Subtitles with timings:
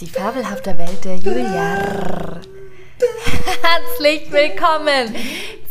[0.00, 2.40] Die fabelhafte Welt der Julia.
[3.62, 5.16] Herzlich willkommen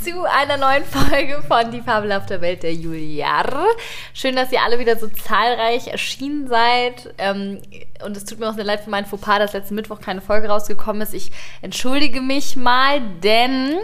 [0.04, 3.44] zu einer neuen Folge von Die fabelhafte Welt der Julia.
[4.14, 7.14] Schön, dass ihr alle wieder so zahlreich erschienen seid.
[7.20, 7.62] Ähm,
[8.04, 10.48] und es tut mir auch sehr leid für meinen Fauxpas, dass letzten Mittwoch keine Folge
[10.48, 11.14] rausgekommen ist.
[11.14, 13.78] Ich entschuldige mich mal, denn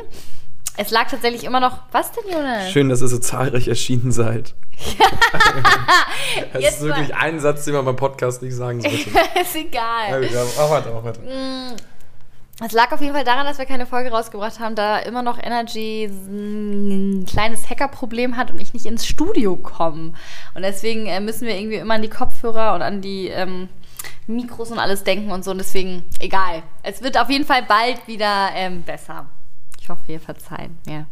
[0.77, 1.81] es lag tatsächlich immer noch.
[1.91, 2.71] Was denn, Jonas?
[2.71, 4.55] Schön, dass ihr so zahlreich erschienen seid.
[6.53, 7.17] das ist wirklich mal.
[7.17, 8.97] ein Satz, den man beim Podcast nicht sagen sollte.
[9.41, 10.23] ist egal.
[10.23, 11.21] Ja, mach weiter, mach weiter.
[12.59, 15.37] Es lag auf jeden Fall daran, dass wir keine Folge rausgebracht haben, da immer noch
[15.37, 20.13] Energy ein kleines Hackerproblem hat und ich nicht ins Studio komme.
[20.55, 23.69] Und deswegen äh, müssen wir irgendwie immer an die Kopfhörer und an die ähm,
[24.25, 25.51] Mikros und alles denken und so.
[25.51, 26.63] Und deswegen, egal.
[26.81, 29.27] Es wird auf jeden Fall bald wieder ähm, besser.
[29.79, 30.93] Ich hoffe, ihr verzeiht mir.
[30.93, 31.05] Ja,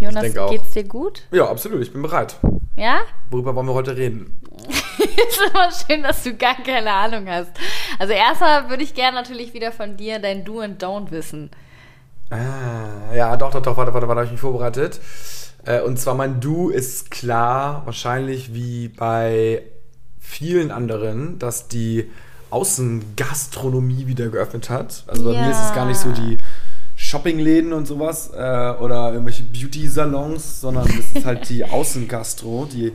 [0.00, 1.22] Jonas, ich geht's dir gut?
[1.30, 1.82] Ja, absolut.
[1.82, 2.36] Ich bin bereit.
[2.76, 3.00] Ja?
[3.30, 4.38] Worüber wollen wir heute reden?
[4.98, 7.50] ist immer schön, dass du gar keine Ahnung hast.
[7.98, 11.50] Also erstmal würde ich gerne natürlich wieder von dir dein Do and Don't wissen.
[12.30, 15.00] Ah, ja, doch, doch, doch, warte, warte, warte, habe ich mich vorbereitet.
[15.64, 19.62] Äh, und zwar mein Do ist klar, wahrscheinlich wie bei
[20.18, 22.10] vielen anderen, dass die
[22.50, 25.04] Außengastronomie wieder geöffnet hat.
[25.06, 25.42] Also bei ja.
[25.42, 26.38] mir ist es gar nicht so die
[27.12, 32.92] Shoppingläden und sowas äh, oder irgendwelche Beauty-Salons, sondern es ist halt die Außengastro, die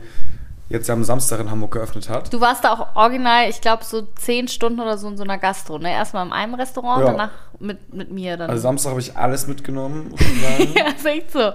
[0.68, 2.32] jetzt ja am Samstag in Hamburg geöffnet hat.
[2.32, 5.38] Du warst da auch original, ich glaube, so zehn Stunden oder so in so einer
[5.38, 5.92] Gastro, ne?
[5.92, 7.12] Erstmal in einem Restaurant, ja.
[7.12, 7.30] danach
[7.60, 8.50] mit, mit mir dann.
[8.50, 10.74] Also Samstag habe ich alles mitgenommen, muss ich sagen.
[10.76, 11.52] ja, ist echt so.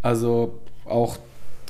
[0.00, 1.18] Also auch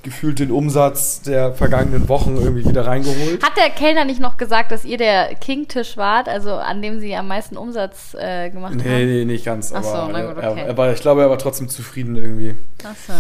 [0.07, 3.45] gefühlt den Umsatz der vergangenen Wochen irgendwie wieder reingeholt.
[3.45, 7.15] Hat der Kellner nicht noch gesagt, dass ihr der King-Tisch wart, also an dem sie
[7.17, 8.91] am meisten Umsatz äh, gemacht nee, haben?
[8.91, 9.73] Nee, nee, nicht ganz.
[9.75, 10.61] Ach so, na gut, okay.
[10.61, 12.55] er, er war, ich glaube, er war trotzdem zufrieden irgendwie.
[12.85, 13.15] Ach so.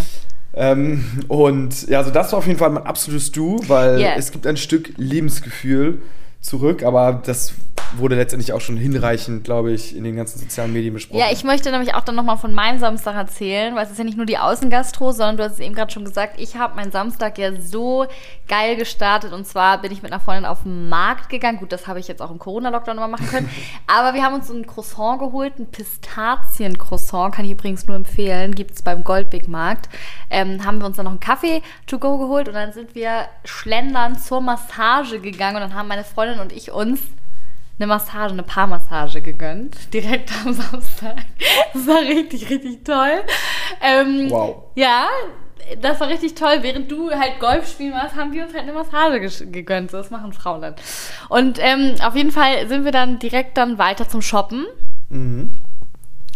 [0.54, 4.14] Ähm, und ja, also das war auf jeden Fall mein absolutes Du, weil yeah.
[4.16, 6.00] es gibt ein Stück Lebensgefühl
[6.40, 7.54] zurück, aber das
[7.94, 11.18] wurde letztendlich auch schon hinreichend, glaube ich, in den ganzen sozialen Medien besprochen.
[11.18, 14.04] Ja, ich möchte nämlich auch dann nochmal von meinem Samstag erzählen, weil es ist ja
[14.04, 16.90] nicht nur die Außengastro, sondern du hast es eben gerade schon gesagt, ich habe meinen
[16.90, 18.06] Samstag ja so
[18.48, 21.58] geil gestartet und zwar bin ich mit einer Freundin auf den Markt gegangen.
[21.58, 23.50] Gut, das habe ich jetzt auch im Corona-Lockdown nochmal machen können,
[23.86, 28.72] aber wir haben uns ein Croissant geholt, ein Pistazien-Croissant, kann ich übrigens nur empfehlen, gibt
[28.72, 29.88] es beim Goldweg-Markt.
[30.28, 33.26] Ähm, haben wir uns dann noch einen Kaffee to go geholt und dann sind wir
[33.44, 37.00] schlendern zur Massage gegangen und dann haben meine Freundin und ich uns
[37.78, 41.16] eine Massage, eine Paarmassage gegönnt, direkt am Samstag.
[41.74, 43.22] Das war richtig, richtig toll.
[43.82, 44.62] Ähm, wow.
[44.76, 45.08] Ja,
[45.82, 46.58] das war richtig toll.
[46.62, 49.90] Während du halt Golf spielen warst, haben wir uns halt eine Massage gegönnt.
[49.90, 50.74] So, das machen Frauen dann.
[51.28, 54.66] Und ähm, auf jeden Fall sind wir dann direkt dann weiter zum Shoppen.
[55.10, 55.50] Mhm.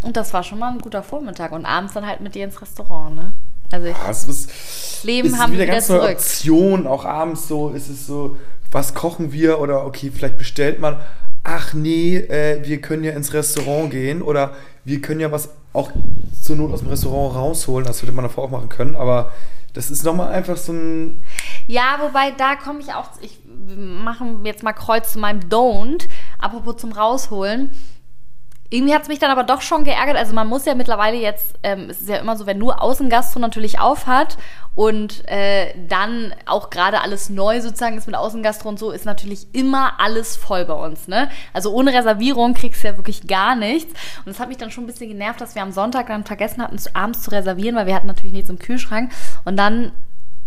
[0.02, 1.52] Und das war schon mal ein guter Vormittag.
[1.52, 3.32] Und abends dann halt mit dir ins Restaurant, ne?
[3.72, 6.10] Also ich, ja, es ist, Leben ist haben wieder, wieder ganz zurück.
[6.10, 6.86] Option.
[6.86, 8.36] Auch abends so ist es so,
[8.70, 9.60] was kochen wir?
[9.60, 10.96] Oder okay, vielleicht bestellt man
[11.44, 14.52] ach nee, äh, wir können ja ins Restaurant gehen oder
[14.84, 15.90] wir können ja was auch
[16.40, 17.86] zur Not aus dem Restaurant rausholen.
[17.86, 19.32] Das hätte man davor auch machen können, aber
[19.72, 21.22] das ist nochmal einfach so ein.
[21.66, 23.08] Ja, wobei da komme ich auch.
[23.20, 23.38] Ich
[23.76, 26.08] mache jetzt mal Kreuz zu meinem Don't.
[26.38, 27.70] Apropos zum Rausholen.
[28.72, 30.16] Irgendwie hat es mich dann aber doch schon geärgert.
[30.16, 33.40] Also man muss ja mittlerweile jetzt, ähm, es ist ja immer so, wenn nur Außengastro
[33.40, 34.38] natürlich aufhat
[34.76, 39.48] und äh, dann auch gerade alles neu sozusagen ist mit Außengastro und so, ist natürlich
[39.52, 41.08] immer alles voll bei uns.
[41.08, 41.28] Ne?
[41.52, 43.92] Also ohne Reservierung kriegst du ja wirklich gar nichts.
[44.24, 46.62] Und es hat mich dann schon ein bisschen genervt, dass wir am Sonntag dann vergessen
[46.62, 49.10] hatten, abends zu reservieren, weil wir hatten natürlich nichts im Kühlschrank.
[49.44, 49.90] Und dann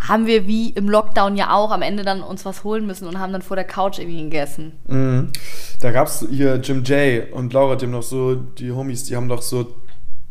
[0.07, 3.19] haben wir wie im Lockdown ja auch am Ende dann uns was holen müssen und
[3.19, 4.73] haben dann vor der Couch irgendwie gegessen.
[4.87, 5.31] Mhm.
[5.79, 9.15] Da gab es hier Jim J und Laura, die haben doch so, die Homies, die
[9.15, 9.75] haben doch so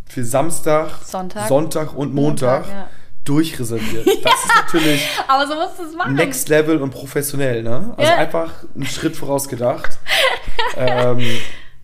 [0.07, 2.89] für Samstag, Sonntag, Sonntag und Montag, Montag ja.
[3.25, 4.07] durchreserviert.
[4.23, 6.15] Das ist natürlich Aber so musst machen.
[6.15, 7.95] Next Level und professionell, ne?
[7.97, 8.19] Also ja.
[8.19, 9.99] einfach einen Schritt vorausgedacht.
[10.77, 11.21] ähm,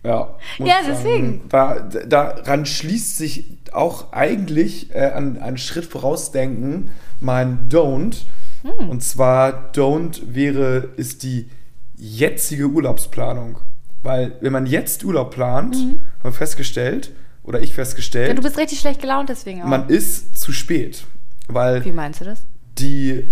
[0.03, 1.49] ja, ja deswegen.
[1.49, 8.25] Da, daran schließt sich auch eigentlich äh, an einen Schritt vorausdenken mein Don't.
[8.63, 8.89] Hm.
[8.89, 11.49] Und zwar Don't wäre, ist die
[11.95, 13.57] jetzige Urlaubsplanung.
[14.01, 15.99] Weil wenn man jetzt Urlaub plant, mhm.
[16.19, 17.11] haben wir festgestellt,
[17.43, 18.29] oder ich festgestellt.
[18.29, 19.67] Ja, du bist richtig schlecht gelaunt deswegen auch.
[19.67, 21.05] Man ist zu spät.
[21.47, 22.43] Weil Wie meinst du das?
[22.77, 23.27] Die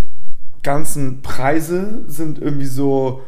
[0.63, 3.21] ganzen Preise sind irgendwie so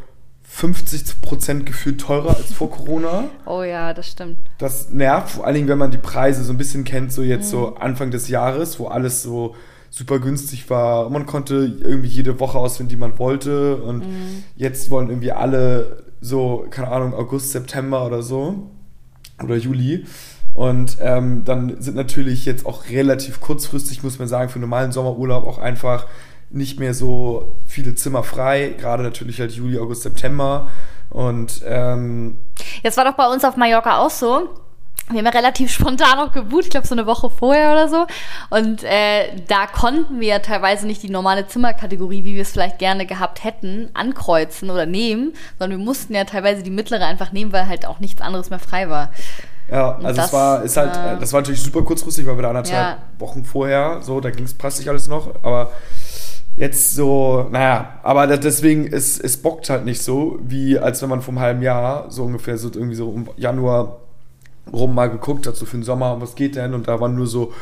[0.52, 3.26] 50% gefühlt teurer als vor Corona.
[3.46, 4.40] Oh ja, das stimmt.
[4.58, 7.46] Das nervt, vor allen Dingen, wenn man die Preise so ein bisschen kennt, so jetzt
[7.48, 7.52] mhm.
[7.52, 9.56] so Anfang des Jahres, wo alles so
[9.90, 11.10] super günstig war.
[11.10, 13.78] Man konnte irgendwie jede Woche auswählen, die man wollte.
[13.78, 14.44] Und mhm.
[14.56, 18.70] jetzt wollen irgendwie alle so, keine Ahnung, August, September oder so.
[19.44, 20.06] Oder Juli.
[20.54, 24.92] Und ähm, dann sind natürlich jetzt auch relativ kurzfristig, muss man sagen, für einen normalen
[24.92, 26.08] Sommerurlaub auch einfach
[26.50, 28.76] nicht mehr so viele Zimmer frei.
[28.78, 30.68] Gerade natürlich halt Juli, August, September.
[31.10, 32.40] Und ähm,
[32.84, 34.50] Jetzt war doch bei uns auf Mallorca auch so.
[35.12, 38.06] Wir haben ja relativ spontan auch gebucht, ich glaube so eine Woche vorher oder so.
[38.52, 42.78] Und äh, da konnten wir ja teilweise nicht die normale Zimmerkategorie, wie wir es vielleicht
[42.78, 47.52] gerne gehabt hätten, ankreuzen oder nehmen, sondern wir mussten ja teilweise die mittlere einfach nehmen,
[47.52, 49.10] weil halt auch nichts anderes mehr frei war.
[49.68, 52.44] Ja, also das, es war, ist halt, äh, das war natürlich super kurzfristig, weil wir
[52.44, 52.98] da anderthalb Ja.
[53.18, 55.72] Wochen vorher, so, da ging es preislich alles noch, aber
[56.56, 61.22] jetzt so, naja, aber deswegen, es, es bockt halt nicht so, wie als wenn man
[61.22, 63.98] vom halben Jahr, so ungefähr so irgendwie so um Januar
[64.74, 66.74] rum mal geguckt hat, so für den Sommer, was geht denn?
[66.74, 67.54] Und da waren nur so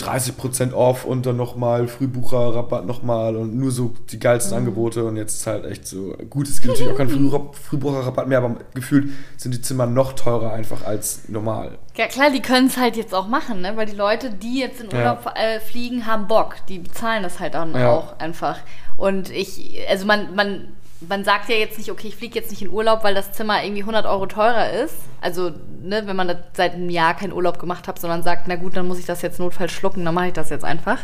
[0.00, 5.36] 30% off und dann nochmal Frühbucherrabatt nochmal und nur so die geilsten Angebote und jetzt
[5.38, 7.30] ist halt echt so, gut, es gibt natürlich auch keinen Früh
[7.68, 11.78] Frühbucherrabatt mehr, aber gefühlt sind die Zimmer noch teurer einfach als normal.
[11.96, 13.76] Ja klar, die können es halt jetzt auch machen, ne?
[13.76, 14.98] weil die Leute, die jetzt in Ja.
[14.98, 16.56] Urlaub äh, fliegen, haben Bock.
[16.68, 17.92] Die bezahlen das halt dann Ja.
[17.92, 18.58] auch einfach.
[18.96, 20.68] Und ich, also man, man,
[21.00, 23.62] man sagt ja jetzt nicht, okay, ich fliege jetzt nicht in Urlaub, weil das Zimmer
[23.62, 24.94] irgendwie 100 Euro teurer ist.
[25.20, 25.52] Also,
[25.82, 28.86] ne, wenn man seit einem Jahr keinen Urlaub gemacht hat, sondern sagt, na gut, dann
[28.86, 30.98] muss ich das jetzt notfalls schlucken, dann mache ich das jetzt einfach.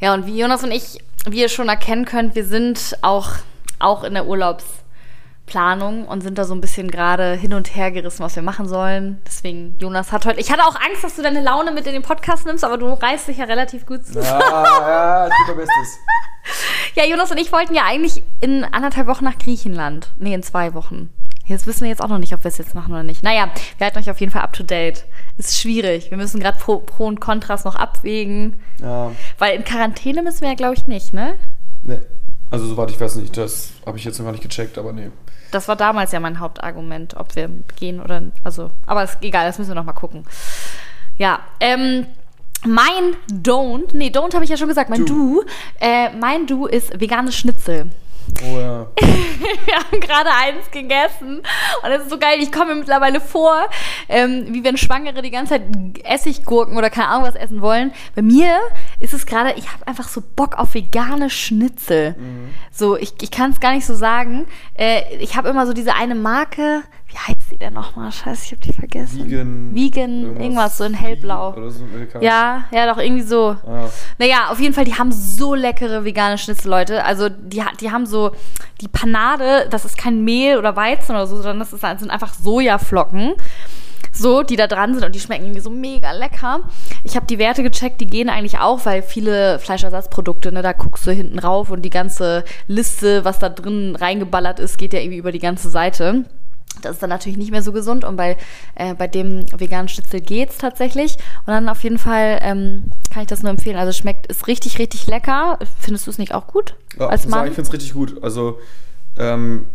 [0.00, 0.98] Ja, und wie Jonas und ich,
[1.28, 3.30] wie ihr schon erkennen könnt, wir sind auch,
[3.78, 4.26] auch in der
[5.46, 8.68] Urlaubsplanung und sind da so ein bisschen gerade hin und her gerissen, was wir machen
[8.68, 9.20] sollen.
[9.26, 10.40] Deswegen, Jonas hat heute.
[10.40, 12.86] Ich hatte auch Angst, dass du deine Laune mit in den Podcast nimmst, aber du
[12.92, 14.20] reißt dich ja relativ gut zu.
[14.20, 15.98] Ja, ja, mein Bestes.
[16.94, 20.12] Ja, Jonas und ich wollten ja eigentlich in anderthalb Wochen nach Griechenland.
[20.16, 21.10] Nee, in zwei Wochen.
[21.44, 23.22] Jetzt wissen wir jetzt auch noch nicht, ob wir es jetzt machen oder nicht.
[23.22, 25.04] Naja, wir halten euch auf jeden Fall up to date.
[25.38, 26.10] Ist schwierig.
[26.10, 28.60] Wir müssen gerade Pro, Pro und Kontras noch abwägen.
[28.80, 31.34] Ja, Weil in Quarantäne müssen wir ja, glaube ich, nicht, ne?
[31.82, 32.00] ne.
[32.50, 35.10] Also soweit ich weiß nicht, das habe ich jetzt noch gar nicht gecheckt, aber nee.
[35.50, 37.48] Das war damals ja mein Hauptargument, ob wir
[37.78, 38.22] gehen oder.
[38.44, 40.24] Also, aber ist egal, das müssen wir noch mal gucken.
[41.16, 42.06] Ja, ähm.
[42.64, 45.42] Mein Don't, nee, Don't habe ich ja schon gesagt, mein Du.
[45.42, 45.44] Du,
[45.78, 47.90] äh, mein Du ist veganes Schnitzel.
[48.42, 48.86] Oh ja.
[49.66, 51.42] Wir haben gerade eins gegessen
[51.82, 52.38] und es ist so geil.
[52.40, 53.68] Ich komme mir mittlerweile vor,
[54.08, 55.62] ähm, wie wenn Schwangere die ganze Zeit
[56.04, 57.92] Essiggurken oder keine Ahnung was essen wollen.
[58.14, 58.58] Bei mir
[59.00, 62.14] ist es gerade, ich habe einfach so Bock auf vegane Schnitzel.
[62.70, 64.46] So, ich, ich kann es gar nicht so sagen.
[64.74, 66.82] Äh, ich habe immer so diese eine Marke.
[67.08, 68.12] Wie heißt die denn nochmal?
[68.12, 69.24] Scheiße, ich habe die vergessen.
[69.24, 69.74] Vegan.
[69.74, 71.54] Vegan, irgendwas, so in hellblau.
[71.54, 73.56] Oder so, keine Ja, ja, doch irgendwie so.
[73.66, 73.88] Ahnung.
[74.18, 77.04] Naja, auf jeden Fall, die haben so leckere vegane Schnitzel, Leute.
[77.04, 78.32] Also die, die haben so
[78.80, 82.10] die Panade, das ist kein Mehl oder Weizen oder so, sondern das ist, das sind
[82.10, 83.34] einfach Sojaflocken.
[84.12, 86.60] So, die da dran sind und die schmecken irgendwie so mega lecker.
[87.04, 91.06] Ich habe die Werte gecheckt, die gehen eigentlich auch, weil viele Fleischersatzprodukte, ne, da guckst
[91.06, 95.18] du hinten rauf und die ganze Liste, was da drin reingeballert ist, geht ja irgendwie
[95.18, 96.24] über die ganze Seite.
[96.82, 98.36] Das ist dann natürlich nicht mehr so gesund und bei,
[98.74, 101.16] äh, bei dem veganen Schnitzel geht's tatsächlich.
[101.46, 103.76] Und dann auf jeden Fall ähm, kann ich das nur empfehlen.
[103.76, 105.58] Also schmeckt, ist richtig, richtig lecker.
[105.80, 106.74] Findest du es nicht auch gut?
[106.98, 107.48] Ja, als sagen, Mann?
[107.48, 108.22] ich finde es richtig gut.
[108.22, 108.58] Also,
[109.18, 109.66] ähm,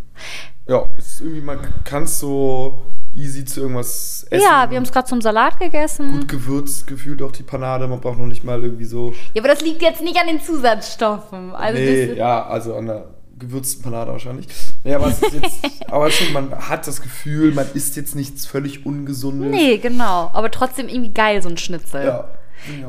[0.68, 2.84] ja, es ist irgendwie, man kann es so
[3.14, 4.44] easy zu irgendwas essen.
[4.44, 6.12] ja, wir haben es gerade zum Salat gegessen.
[6.12, 7.88] Gut gewürzt gefühlt auch die Panade.
[7.88, 9.14] Man braucht noch nicht mal irgendwie so.
[9.34, 11.54] Ja, aber das liegt jetzt nicht an den Zusatzstoffen.
[11.54, 13.06] Also nee, ja, also an der
[13.42, 14.48] gewürzten Panade wahrscheinlich.
[14.86, 15.60] Nee, aber es ist jetzt,
[15.92, 19.52] aber schon, man hat das Gefühl, man isst jetzt nichts völlig Ungesundes.
[19.52, 20.32] Nee, genau.
[20.34, 22.06] Aber trotzdem irgendwie geil, so ein Schnitzel.
[22.06, 22.28] Ja.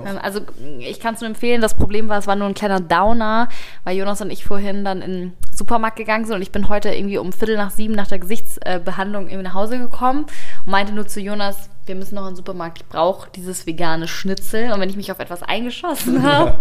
[0.07, 0.41] Ähm, Also
[0.79, 1.61] ich kann es nur empfehlen.
[1.61, 3.49] Das Problem war, es war nur ein kleiner Downer,
[3.85, 6.91] weil Jonas und ich vorhin dann in den Supermarkt gegangen sind und ich bin heute
[6.95, 10.27] irgendwie um Viertel nach sieben nach der Gesichtsbehandlung irgendwie nach Hause gekommen
[10.67, 14.09] und meinte nur zu Jonas, wir müssen noch in den Supermarkt, ich brauche dieses vegane
[14.09, 16.61] Schnitzel und wenn ich mich auf etwas eingeschossen habe,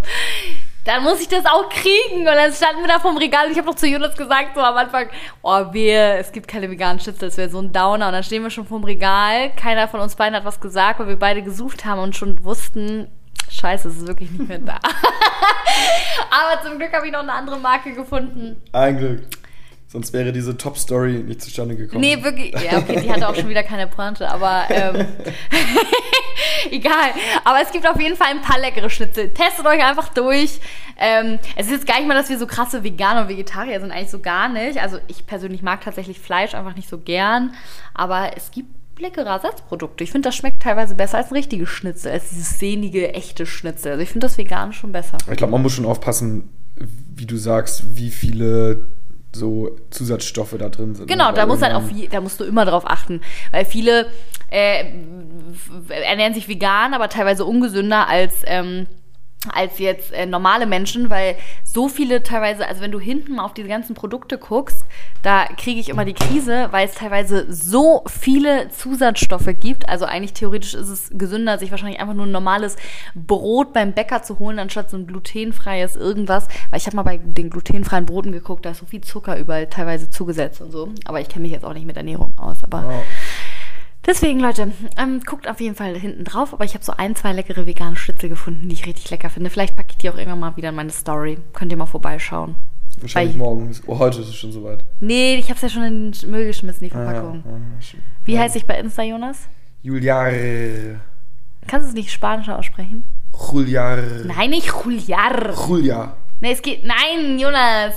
[0.86, 2.20] dann muss ich das auch kriegen.
[2.20, 4.62] Und dann standen wir da vom Regal und ich habe noch zu Jonas gesagt, so
[4.62, 5.10] am Anfang,
[5.42, 8.08] oh wehe, es gibt keine veganen Schnitzel, das wäre so ein Downer.
[8.08, 11.08] Und dann stehen wir schon vom Regal, keiner von uns beiden hat was gesagt, weil
[11.08, 13.08] wir beide gesucht haben und schon wussten,
[13.50, 14.80] scheiße, es ist wirklich nicht mehr da.
[16.32, 18.62] Aber zum Glück habe ich noch eine andere Marke gefunden.
[18.72, 19.41] Ein Glück.
[19.92, 22.00] Sonst wäre diese Top-Story nicht zustande gekommen.
[22.00, 22.54] Nee, wirklich.
[22.54, 25.06] Ja, okay, die hatte auch schon wieder keine Pointe, aber ähm,
[26.72, 27.12] egal.
[27.44, 29.34] Aber es gibt auf jeden Fall ein paar leckere Schnitzel.
[29.34, 30.62] Testet euch einfach durch.
[30.98, 33.92] Ähm, es ist jetzt gar nicht mal, dass wir so krasse Veganer und Vegetarier sind,
[33.92, 34.82] eigentlich so gar nicht.
[34.82, 37.54] Also ich persönlich mag tatsächlich Fleisch einfach nicht so gern,
[37.94, 40.06] aber es gibt leckere Ersatzprodukte.
[40.06, 43.92] Ich finde, das schmeckt teilweise besser als ein richtiges Schnitzel, als dieses sehnige, echte Schnitzel.
[43.92, 45.18] Also ich finde das Vegane schon besser.
[45.30, 48.86] Ich glaube, man muss schon aufpassen, wie du sagst, wie viele
[49.34, 51.08] so Zusatzstoffe da drin sind.
[51.08, 53.22] Genau, Weil da, muss halt auf, da musst du immer drauf achten.
[53.52, 54.08] Weil viele
[54.50, 54.86] äh,
[55.90, 58.88] ernähren sich vegan, aber teilweise ungesünder als, ähm,
[59.52, 63.54] als jetzt äh, normale Menschen, weil so viele teilweise, also wenn du hinten mal auf
[63.54, 64.86] diese ganzen Produkte guckst,
[65.24, 69.90] da kriege ich immer die Krise, weil es teilweise so viele Zusatzstoffe gibt.
[69.90, 72.76] Also eigentlich theoretisch ist es gesünder, sich wahrscheinlich einfach nur ein normales
[73.16, 76.48] Brot beim Bäcker zu holen, anstatt so ein glutenfreies irgendwas.
[76.70, 79.68] Weil ich habe mal bei den glutenfreien Broten geguckt, da ist so viel Zucker überall
[79.68, 80.90] teilweise zugesetzt und so.
[81.06, 82.64] Aber ich kenne mich jetzt auch nicht mit Ernährung aus.
[82.64, 83.02] Aber Ja.
[84.06, 86.54] Deswegen, Leute, ähm, guckt auf jeden Fall hinten drauf.
[86.54, 89.50] Aber ich habe so ein, zwei leckere vegane Schnitzel gefunden, die ich richtig lecker finde.
[89.50, 91.38] Vielleicht packe ich die auch irgendwann mal wieder in meine Story.
[91.54, 92.56] Könnt ihr mal vorbeischauen.
[93.00, 93.72] Wahrscheinlich Weil- morgen.
[93.88, 94.84] Oh, heute ist es schon soweit.
[95.00, 97.04] Nee, ich habe es ja schon in den Müll geschmissen, die Ah.
[97.04, 97.44] Verpackung.
[97.48, 98.04] Ah, stimmt.
[98.26, 99.48] Wie heißt ich bei Insta, Jonas?
[99.84, 100.32] Juliar.
[101.68, 103.04] Kannst du es nicht spanischer aussprechen?
[103.54, 103.98] Juliar.
[104.26, 105.54] Nein, nicht Juliar.
[105.68, 106.16] Julia.
[106.42, 106.84] Nee, es geht.
[106.84, 107.94] Nein, Jonas.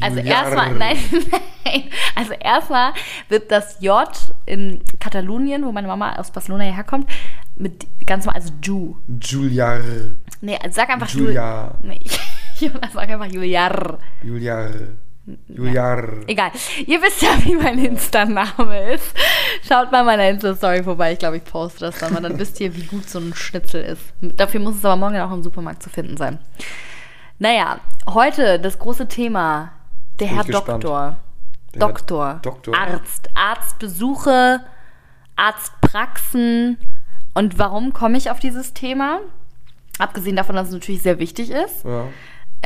[0.00, 0.96] Also erstmal, nein,
[1.64, 1.84] nein.
[2.14, 2.92] Also erstmal
[3.28, 4.08] wird das J
[4.46, 7.08] in Katalonien, wo meine Mama aus Barcelona herkommt,
[7.56, 8.96] mit ganz normal, also Ju.
[9.20, 9.80] Juliar.
[10.40, 11.78] Nee, also sag einfach Julia.
[11.80, 11.90] Jul.
[11.90, 12.00] Nee,
[12.58, 13.98] Jonas, sag einfach Juliar.
[14.22, 14.70] Juliar.
[15.48, 16.04] Juliar.
[16.26, 16.50] Egal.
[16.86, 19.14] Ihr wisst ja, wie mein Insta-Name ist.
[19.66, 21.12] Schaut mal meiner Insta-Story vorbei.
[21.12, 22.20] Ich glaube, ich poste das dann mal.
[22.20, 24.02] Dann wisst ihr, wie gut so ein Schnitzel ist.
[24.20, 26.38] Dafür muss es aber morgen auch im Supermarkt zu finden sein.
[27.38, 29.72] Naja, heute das große Thema.
[30.20, 30.44] Der Herr.
[30.44, 31.16] Doktor.
[31.72, 32.40] Herr Doktor.
[32.42, 32.74] Doktor.
[32.76, 33.28] Arzt.
[33.34, 34.60] Arztbesuche,
[35.36, 36.78] Arztpraxen.
[37.34, 39.20] Und warum komme ich auf dieses Thema?
[39.98, 41.84] Abgesehen davon, dass es natürlich sehr wichtig ist.
[41.84, 42.06] Ja.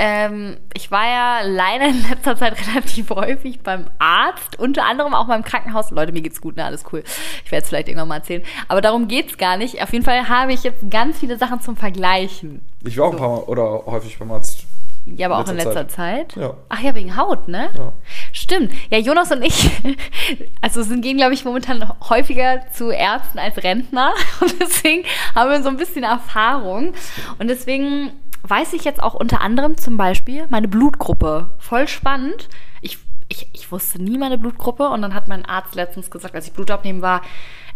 [0.00, 5.26] Ähm, ich war ja leider in letzter Zeit relativ häufig beim Arzt, unter anderem auch
[5.26, 5.90] beim Krankenhaus.
[5.90, 6.64] Leute, mir geht's gut, ne?
[6.64, 7.02] Alles cool.
[7.45, 8.45] Ich werde es vielleicht irgendwann mal erzählen.
[8.69, 9.83] Aber darum geht's gar nicht.
[9.83, 12.62] Auf jeden Fall habe ich jetzt ganz viele Sachen zum Vergleichen.
[12.85, 14.68] Ich war auch ein paar Mal oder häufig beim Arzt.
[15.17, 16.37] Ja, aber auch in Letzter letzter Zeit.
[16.37, 16.55] Ja.
[16.69, 17.71] Ach ja, wegen Haut, ne?
[17.77, 17.93] Ja.
[18.33, 18.73] Stimmt.
[18.91, 19.71] Ja, Jonas und ich,
[20.61, 24.12] also sind, gehen, glaube ich, momentan häufiger zu Ärzten als Rentner.
[24.41, 26.93] Und deswegen haben wir so ein bisschen Erfahrung.
[27.38, 28.12] Und deswegen
[28.43, 31.50] weiß ich jetzt auch unter anderem zum Beispiel meine Blutgruppe.
[31.59, 32.49] Voll spannend.
[32.81, 32.99] Ich,
[33.29, 34.88] ich, ich wusste nie meine Blutgruppe.
[34.88, 37.23] Und dann hat mein Arzt letztens gesagt, als ich Blut abnehmen war,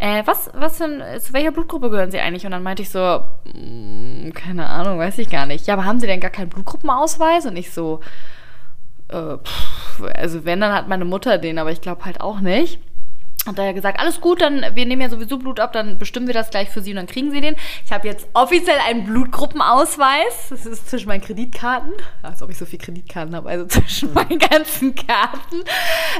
[0.03, 2.45] äh, was, was ein, zu welcher Blutgruppe gehören Sie eigentlich?
[2.45, 3.23] Und dann meinte ich so,
[3.55, 5.69] "Mm, keine Ahnung, weiß ich gar nicht.
[5.69, 7.47] Ja, aber haben Sie denn gar keinen Blutgruppenausweis?
[7.47, 8.01] Und ich so,
[9.09, 12.81] äh, pff, also wenn, dann hat meine Mutter den, aber ich glaube halt auch nicht.
[13.47, 16.35] Hat er gesagt, alles gut, dann wir nehmen ja sowieso Blut ab, dann bestimmen wir
[16.35, 17.55] das gleich für Sie und dann kriegen Sie den.
[17.85, 20.49] Ich habe jetzt offiziell einen Blutgruppenausweis.
[20.51, 21.93] Das ist zwischen meinen Kreditkarten.
[22.23, 25.63] Als ob ich so viel Kreditkarten habe, also zwischen meinen ganzen Karten.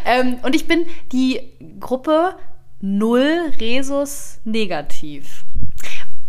[0.05, 1.41] Ähm, und ich bin die
[1.81, 2.37] Gruppe
[2.83, 5.45] 0 Resus negativ.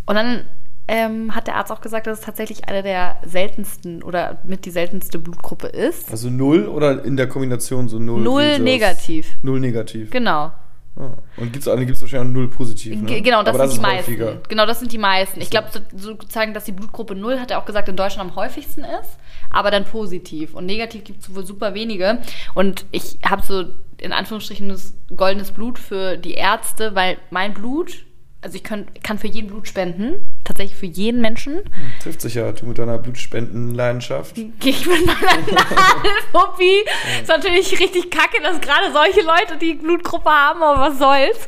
[0.06, 0.46] Und dann
[0.88, 4.72] ähm, hat der Arzt auch gesagt, dass es tatsächlich eine der seltensten oder mit die
[4.72, 6.12] seltenste Blutgruppe ist.
[6.12, 8.22] Also null oder in der Kombination so null?
[8.22, 8.60] Null Resus?
[8.64, 9.36] negativ.
[9.42, 10.12] Null negativ.
[10.12, 10.52] Genau.
[10.96, 11.10] Ah.
[11.38, 13.02] Und gibt's eine gibt's wahrscheinlich auch null positiv.
[13.02, 13.08] Ne?
[13.08, 14.12] Ge- Genau, das Aber sind die ist meisten.
[14.12, 14.42] häufiger.
[14.48, 15.42] Genau, das sind die meisten.
[15.42, 18.36] Ich glaube, so, sozusagen, dass die Blutgruppe 0, hat er auch gesagt, in Deutschland am
[18.36, 19.18] häufigsten ist,
[19.50, 20.54] aber dann positiv.
[20.54, 22.20] Und negativ gibt es wohl super wenige.
[22.54, 23.66] Und ich habe so
[23.98, 28.06] in Anführungsstrichen das goldenes Blut für die Ärzte, weil mein Blut,
[28.42, 31.62] also ich kann, kann für jeden Blut spenden, tatsächlich für jeden Menschen.
[32.02, 34.36] Trifft sich ja, du mit deiner Blutspendenleidenschaft.
[34.36, 36.84] Gehe ich mit meiner Nadelpuppy.
[37.22, 41.46] Ist natürlich richtig kacke, dass gerade solche Leute die Blutgruppe haben, aber was soll's.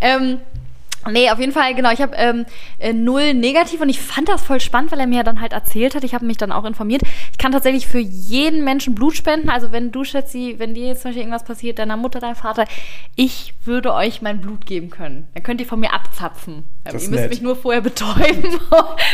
[0.00, 0.40] Ähm,
[1.12, 1.90] Nee, auf jeden Fall, genau.
[1.92, 2.46] Ich habe ähm,
[2.78, 5.94] äh, null negativ und ich fand das voll spannend, weil er mir dann halt erzählt
[5.94, 6.04] hat.
[6.04, 7.02] Ich habe mich dann auch informiert.
[7.32, 9.48] Ich kann tatsächlich für jeden Menschen Blut spenden.
[9.48, 12.64] Also wenn du, Schätzi, wenn dir jetzt zum Beispiel irgendwas passiert, deiner Mutter, deinem Vater,
[13.14, 15.28] ich würde euch mein Blut geben können.
[15.34, 16.64] Dann könnt ihr von mir abzapfen.
[16.84, 17.30] Das ihr ist müsst nett.
[17.30, 18.60] mich nur vorher betäuben.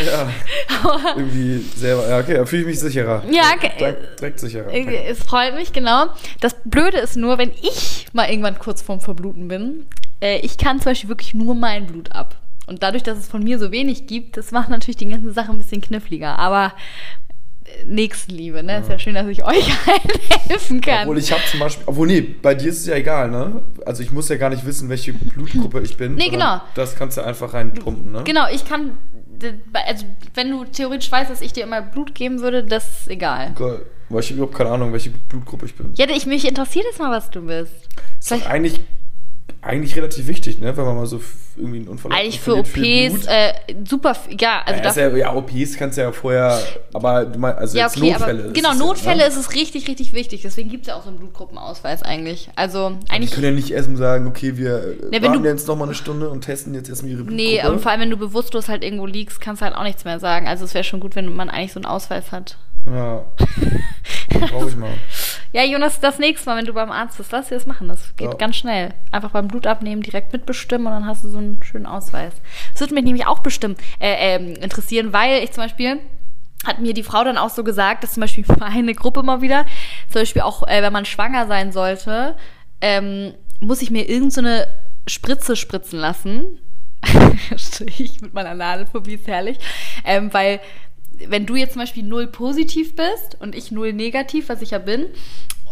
[0.05, 0.29] Ja,
[1.17, 2.09] irgendwie selber.
[2.09, 3.23] Ja, okay, da fühle ich mich sicherer.
[3.31, 3.73] Ja, okay.
[3.79, 4.73] Direkt, direkt sicherer.
[4.73, 6.07] Es freut mich, genau.
[6.41, 9.87] Das Blöde ist nur, wenn ich mal irgendwann kurz vorm Verbluten bin,
[10.23, 12.37] äh, ich kann zum Beispiel wirklich nur mein Blut ab.
[12.67, 15.51] Und dadurch, dass es von mir so wenig gibt, das macht natürlich die ganze Sache
[15.51, 16.39] ein bisschen kniffliger.
[16.39, 16.73] Aber
[17.65, 18.79] äh, Nächstenliebe, ne?
[18.79, 21.03] Ist ja schön, dass ich euch allen helfen kann.
[21.03, 23.63] Obwohl ich habe zum Beispiel, obwohl nee, bei dir ist es ja egal, ne?
[23.85, 26.15] Also ich muss ja gar nicht wissen, welche Blutgruppe ich bin.
[26.15, 26.61] Nee, genau.
[26.77, 28.23] Das kannst du einfach reinpumpen, ne?
[28.25, 28.97] Genau, ich kann,
[29.73, 33.53] also wenn du theoretisch weißt, dass ich dir immer Blut geben würde, das ist egal.
[33.57, 33.83] Geil.
[34.09, 35.95] Weil ich überhaupt keine Ahnung, welche Blutgruppe ich bin.
[35.95, 37.73] Ja, ich, mich interessiert es mal, was du bist.
[38.21, 38.81] Ist eigentlich,
[39.61, 40.77] eigentlich relativ wichtig, ne?
[40.77, 41.21] Wenn man mal so
[41.57, 43.53] irgendwie einen Unfall hat Eigentlich für OPs äh,
[43.89, 46.59] super, ja, also ja, ist dafür, ja, ja, OPs kannst du ja vorher,
[46.95, 48.39] aber du meinst, also Ja, jetzt okay, Notfälle.
[48.41, 49.27] aber ist genau, es ja, Notfälle ne?
[49.27, 50.43] ist es richtig, richtig wichtig.
[50.43, 52.49] Deswegen gibt es ja auch so einen Blutgruppenausweis eigentlich.
[52.57, 53.31] Also Die eigentlich.
[53.33, 56.31] können ja nicht erstmal sagen, okay, wir Ne, warten du- jetzt noch mal eine Stunde
[56.31, 57.51] und testen jetzt erstmal ihre Blutgruppe.
[57.63, 60.05] Nee, und vor allem, wenn du bewusstlos halt irgendwo liegst, kannst du halt auch nichts
[60.05, 60.49] mehr sagen.
[60.49, 62.57] Also es wäre schon gut, wenn man eigentlich so einen Ausweis hat.
[62.87, 63.25] Ja.
[65.53, 67.89] Ja, Jonas, das nächste Mal, wenn du beim Arzt bist, lass dir das machen.
[67.89, 68.35] Das geht Ja.
[68.37, 68.95] ganz schnell.
[69.11, 72.33] Einfach beim Blut abnehmen, direkt mitbestimmen und dann hast du so einen schönen Ausweis.
[72.73, 76.01] Das würde mich nämlich auch bestimmt äh, ähm, interessieren, weil ich zum Beispiel
[76.67, 79.67] hat mir die Frau dann auch so gesagt, dass zum Beispiel meine Gruppe mal wieder,
[80.09, 82.37] zum Beispiel auch, äh, wenn man schwanger sein sollte,
[82.81, 84.67] ähm, muss ich mir irgendeine so
[85.09, 86.59] Spritze spritzen lassen.
[87.87, 89.59] ich mit meiner Nadelphobie ist herrlich.
[90.05, 90.61] Ähm, weil
[91.29, 94.79] wenn du jetzt zum Beispiel null positiv bist und ich null negativ, was ich ja
[94.79, 95.07] bin,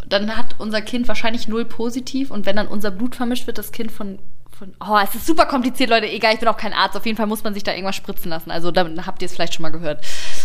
[0.09, 3.73] dann hat unser Kind wahrscheinlich null positiv und wenn dann unser Blut vermischt wird, das
[3.73, 4.19] Kind von
[4.61, 6.07] von, oh, es ist super kompliziert, Leute.
[6.07, 6.95] Egal, ich bin auch kein Arzt.
[6.95, 8.51] Auf jeden Fall muss man sich da irgendwas spritzen lassen.
[8.51, 10.05] Also, dann habt ihr es vielleicht schon mal gehört.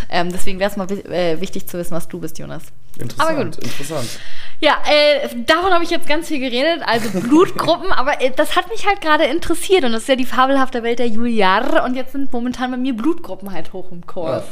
[0.09, 2.63] Ähm, deswegen wäre es mal äh, wichtig zu wissen, was du bist, Jonas.
[2.97, 3.57] Interessant, aber gut.
[3.57, 4.19] interessant.
[4.61, 6.81] Ja, äh, davon habe ich jetzt ganz viel geredet.
[6.85, 9.83] Also Blutgruppen, aber äh, das hat mich halt gerade interessiert.
[9.83, 11.83] Und das ist ja die fabelhafte Welt der Juliar.
[11.83, 14.43] Und jetzt sind momentan bei mir Blutgruppen halt hoch im Kurs.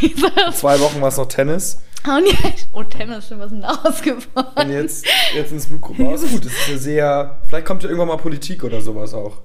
[0.00, 0.52] Ja.
[0.52, 1.78] zwei Wochen war es noch Tennis.
[2.04, 4.48] Und jetzt, oh, Tennis, schon was denn ausgefallen?
[4.56, 6.02] Und jetzt, jetzt ins Blutgruppe.
[6.02, 7.38] Oh, ist gut, das ist ja sehr.
[7.48, 9.38] Vielleicht kommt ja irgendwann mal Politik oder sowas auch.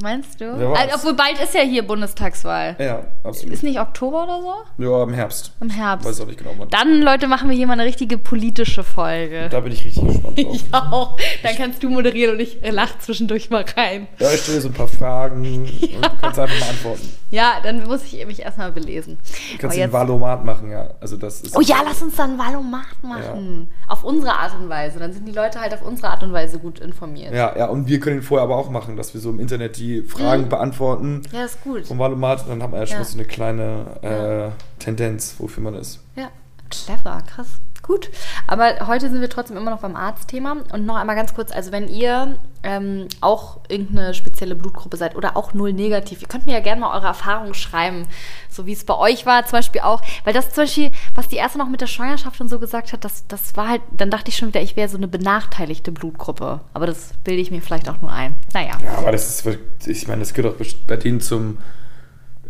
[0.00, 0.52] Meinst du?
[0.74, 2.76] Also, obwohl bald ist ja hier Bundestagswahl.
[2.78, 3.54] Ja, absolut.
[3.54, 4.84] Ist nicht Oktober oder so?
[4.84, 5.52] Ja, im Herbst.
[5.60, 6.06] Im Herbst.
[6.06, 6.52] Weiß auch nicht genau.
[6.56, 6.68] Wann.
[6.70, 9.48] Dann, Leute, machen wir hier mal eine richtige politische Folge.
[9.50, 10.54] Da bin ich richtig gespannt drauf.
[10.54, 11.16] ich auch.
[11.42, 14.06] Dann kannst du moderieren und ich lache zwischendurch mal rein.
[14.18, 15.88] Ja, ich stelle so ein paar Fragen und du
[16.20, 17.08] kannst einfach mal antworten.
[17.30, 19.18] Ja, dann muss ich mich erstmal belesen.
[19.52, 20.94] Du kannst einen Valomat machen, ja.
[21.00, 23.68] Also das ist oh ja, lass uns dann einen Valomat machen.
[23.70, 23.92] Ja.
[23.92, 24.98] Auf unsere Art und Weise.
[24.98, 27.32] Dann sind die Leute halt auf unsere Art und Weise gut informiert.
[27.32, 29.76] Ja, ja, und wir können ihn vorher aber auch machen, dass wir so im Internet
[29.80, 30.48] die Fragen mhm.
[30.48, 31.22] beantworten.
[31.32, 31.86] Ja, ist gut.
[31.86, 32.44] Vom Valomat.
[32.44, 33.04] Und dann hat man ja schon ja.
[33.04, 36.00] so eine kleine äh, Tendenz, wofür man ist.
[36.16, 36.30] Ja,
[36.68, 37.48] clever, krass.
[37.90, 38.08] Gut,
[38.46, 40.58] aber heute sind wir trotzdem immer noch beim Arztthema.
[40.72, 45.36] Und noch einmal ganz kurz, also wenn ihr ähm, auch irgendeine spezielle Blutgruppe seid oder
[45.36, 48.06] auch null negativ, ihr könnt mir ja gerne mal eure Erfahrungen schreiben,
[48.48, 50.02] so wie es bei euch war zum Beispiel auch.
[50.22, 53.04] Weil das zum Beispiel, was die erste noch mit der Schwangerschaft und so gesagt hat,
[53.04, 56.60] das, das war halt, dann dachte ich schon wieder, ich wäre so eine benachteiligte Blutgruppe.
[56.72, 58.36] Aber das bilde ich mir vielleicht auch nur ein.
[58.54, 58.78] Naja.
[58.84, 61.58] Ja, aber das ist, ich meine, das gehört auch bei denen zum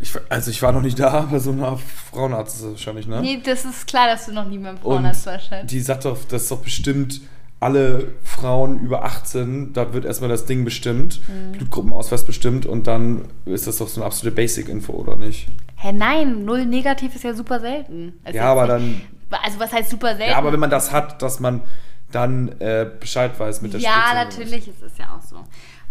[0.01, 1.77] ich, also ich war noch nicht da, aber so einer
[2.11, 3.21] Frauenarzt ist das wahrscheinlich, ne?
[3.21, 5.49] Nee, das ist klar, dass du noch nie beim Frauenarzt warst.
[5.63, 7.21] Die sagt doch, das ist doch bestimmt
[7.61, 11.51] alle Frauen über 18, da wird erstmal das Ding bestimmt, mhm.
[11.51, 15.47] Blutgruppenausweis bestimmt und dann ist das doch so eine absolute Basic-Info, oder nicht?
[15.75, 18.13] Hä, nein, null negativ ist ja super selten.
[18.23, 19.01] Also ja, aber dann.
[19.43, 20.31] Also was heißt super selten?
[20.31, 21.61] Ja, aber wenn man das hat, dass man
[22.11, 25.37] dann äh, Bescheid weiß mit der Ja, natürlich, es ist ja auch so.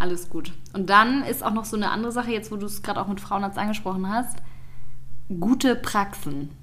[0.00, 0.52] Alles gut.
[0.72, 3.06] Und dann ist auch noch so eine andere Sache, jetzt wo du es gerade auch
[3.06, 4.38] mit Frauenarzt angesprochen hast.
[5.38, 6.56] Gute Praxen.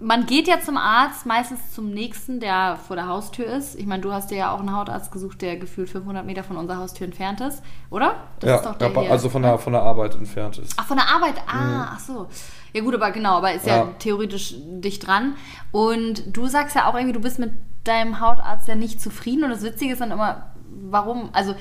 [0.00, 3.76] Man geht ja zum Arzt, meistens zum nächsten, der vor der Haustür ist.
[3.76, 6.56] Ich meine, du hast dir ja auch einen Hautarzt gesucht, der gefühlt 500 Meter von
[6.56, 8.16] unserer Haustür entfernt ist, oder?
[8.40, 10.74] Das ja, ist doch der ja also von der, von der Arbeit entfernt ist.
[10.76, 11.36] Ach, von der Arbeit?
[11.46, 11.84] Ah, mhm.
[11.92, 12.26] ach so.
[12.72, 15.36] Ja gut, aber genau, aber ist ja, ja theoretisch dicht dran.
[15.70, 17.52] Und du sagst ja auch irgendwie, du bist mit
[17.84, 19.44] deinem Hautarzt ja nicht zufrieden.
[19.44, 20.50] Und das Witzige ist dann immer,
[20.90, 21.54] warum, also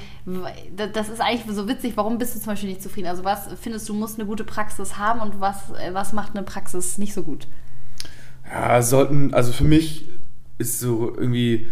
[0.76, 3.08] das ist eigentlich so witzig, warum bist du zum Beispiel nicht zufrieden?
[3.08, 6.44] Also was findest du, musst eine gute Praxis haben und was, äh, was macht eine
[6.44, 7.48] Praxis nicht so gut?
[8.50, 10.08] Ja, sollten, also für mich
[10.58, 11.68] ist so irgendwie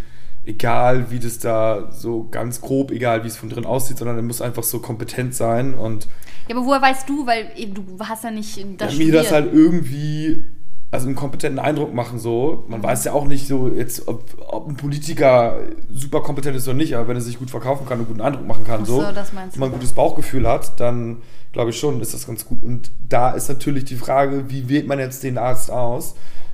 [0.46, 4.24] egal, wie das da so ganz grob, egal wie es von drin aussieht, sondern er
[4.24, 6.08] muss einfach so kompetent sein und.
[6.48, 9.54] Ja, aber woher weißt du, weil du hast ja nicht das ja, mir das halt
[9.54, 10.46] irgendwie
[10.94, 12.66] also einen kompetenten Eindruck machen so.
[12.68, 12.84] Man mhm.
[12.84, 15.58] weiß ja auch nicht so jetzt, ob, ob, ein Politiker
[15.92, 18.22] super kompetent ist oder nicht, aber wenn er sich gut verkaufen kann und einen guten
[18.22, 22.00] Eindruck machen kann, so, so und man ein gutes Bauchgefühl hat, dann glaube ich schon,
[22.00, 22.62] ist das ganz gut.
[22.62, 26.14] Und da ist natürlich die Frage, wie wählt man jetzt den Arzt aus?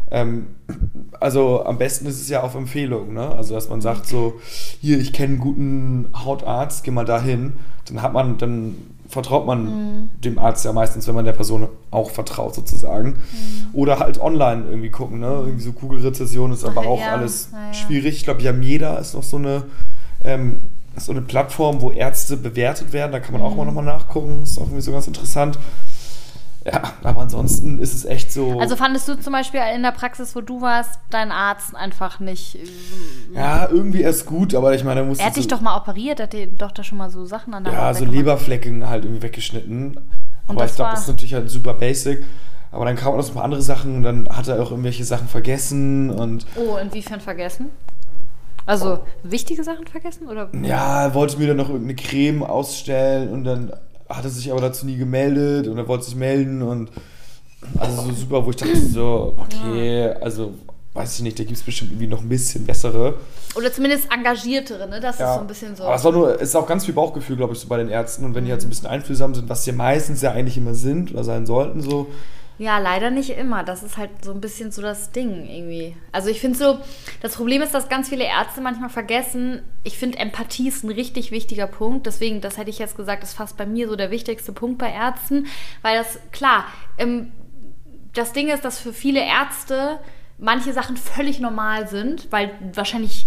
[0.10, 0.48] Ähm,
[1.20, 3.36] also am besten ist es ja auf Empfehlung, ne?
[3.36, 4.40] Also dass man sagt so,
[4.80, 7.58] hier, ich kenne einen guten Hautarzt, geh mal dahin.
[7.90, 8.76] Dann hat man, dann
[9.10, 10.10] vertraut man mhm.
[10.24, 13.10] dem Arzt ja meistens, wenn man der Person auch vertraut sozusagen.
[13.10, 13.16] Mhm.
[13.74, 15.28] Oder halt online irgendwie gucken, ne?
[15.46, 17.14] Irgendwie so Kugelrezession ist Ach, aber auch ja.
[17.14, 17.74] alles ja.
[17.74, 18.18] schwierig.
[18.18, 19.64] Ich glaube, Yameda ist noch so eine,
[20.24, 20.62] ähm,
[20.96, 23.12] so eine Plattform, wo Ärzte bewertet werden.
[23.12, 23.48] Da kann man mhm.
[23.48, 24.44] auch mal nochmal nachgucken.
[24.44, 25.58] Ist auch irgendwie so ganz interessant.
[26.72, 28.60] Ja, aber ansonsten ist es echt so.
[28.60, 32.56] Also fandest du zum Beispiel in der Praxis, wo du warst, deinen Arzt einfach nicht.
[32.56, 32.60] Äh,
[33.34, 35.24] ja, irgendwie erst gut, aber ich meine, er musste.
[35.24, 37.26] Er hat dich so doch mal operiert, er hat dir doch da schon mal so
[37.26, 39.98] Sachen an der Ja, so Leberflecken halt irgendwie weggeschnitten.
[40.48, 42.26] Und aber ich glaube, das ist natürlich halt super basic.
[42.72, 45.04] Aber dann kamen auch noch ein paar andere Sachen und dann hat er auch irgendwelche
[45.04, 46.46] Sachen vergessen und.
[46.56, 47.68] Oh, inwiefern vergessen?
[48.66, 50.28] Also wichtige Sachen vergessen?
[50.28, 50.50] Oder?
[50.62, 53.74] Ja, er wollte mir dann noch irgendeine Creme ausstellen und dann
[54.10, 56.90] hat er sich aber dazu nie gemeldet und er wollte sich melden und
[57.78, 60.54] also so super, wo ich dachte so, okay, also
[60.94, 63.16] weiß ich nicht, da gibt es bestimmt irgendwie noch ein bisschen bessere.
[63.56, 65.00] Oder zumindest engagiertere, ne?
[65.00, 65.30] Das ja.
[65.30, 65.84] ist so ein bisschen so.
[65.84, 67.90] Aber es war nur, es ist auch ganz viel Bauchgefühl, glaube ich, so bei den
[67.90, 68.26] Ärzten.
[68.26, 70.74] Und wenn die halt so ein bisschen einfühlsam sind, was sie meistens ja eigentlich immer
[70.74, 72.08] sind oder sein sollten, so,
[72.60, 73.64] ja, leider nicht immer.
[73.64, 75.96] Das ist halt so ein bisschen so das Ding irgendwie.
[76.12, 76.80] Also ich finde so,
[77.22, 81.32] das Problem ist, dass ganz viele Ärzte manchmal vergessen, ich finde Empathie ist ein richtig
[81.32, 82.06] wichtiger Punkt.
[82.06, 84.92] Deswegen, das hätte ich jetzt gesagt, ist fast bei mir so der wichtigste Punkt bei
[84.92, 85.48] Ärzten.
[85.82, 86.66] Weil das, klar,
[86.98, 87.32] ähm,
[88.14, 90.00] das Ding ist, dass für viele Ärzte
[90.38, 93.26] manche Sachen völlig normal sind, weil wahrscheinlich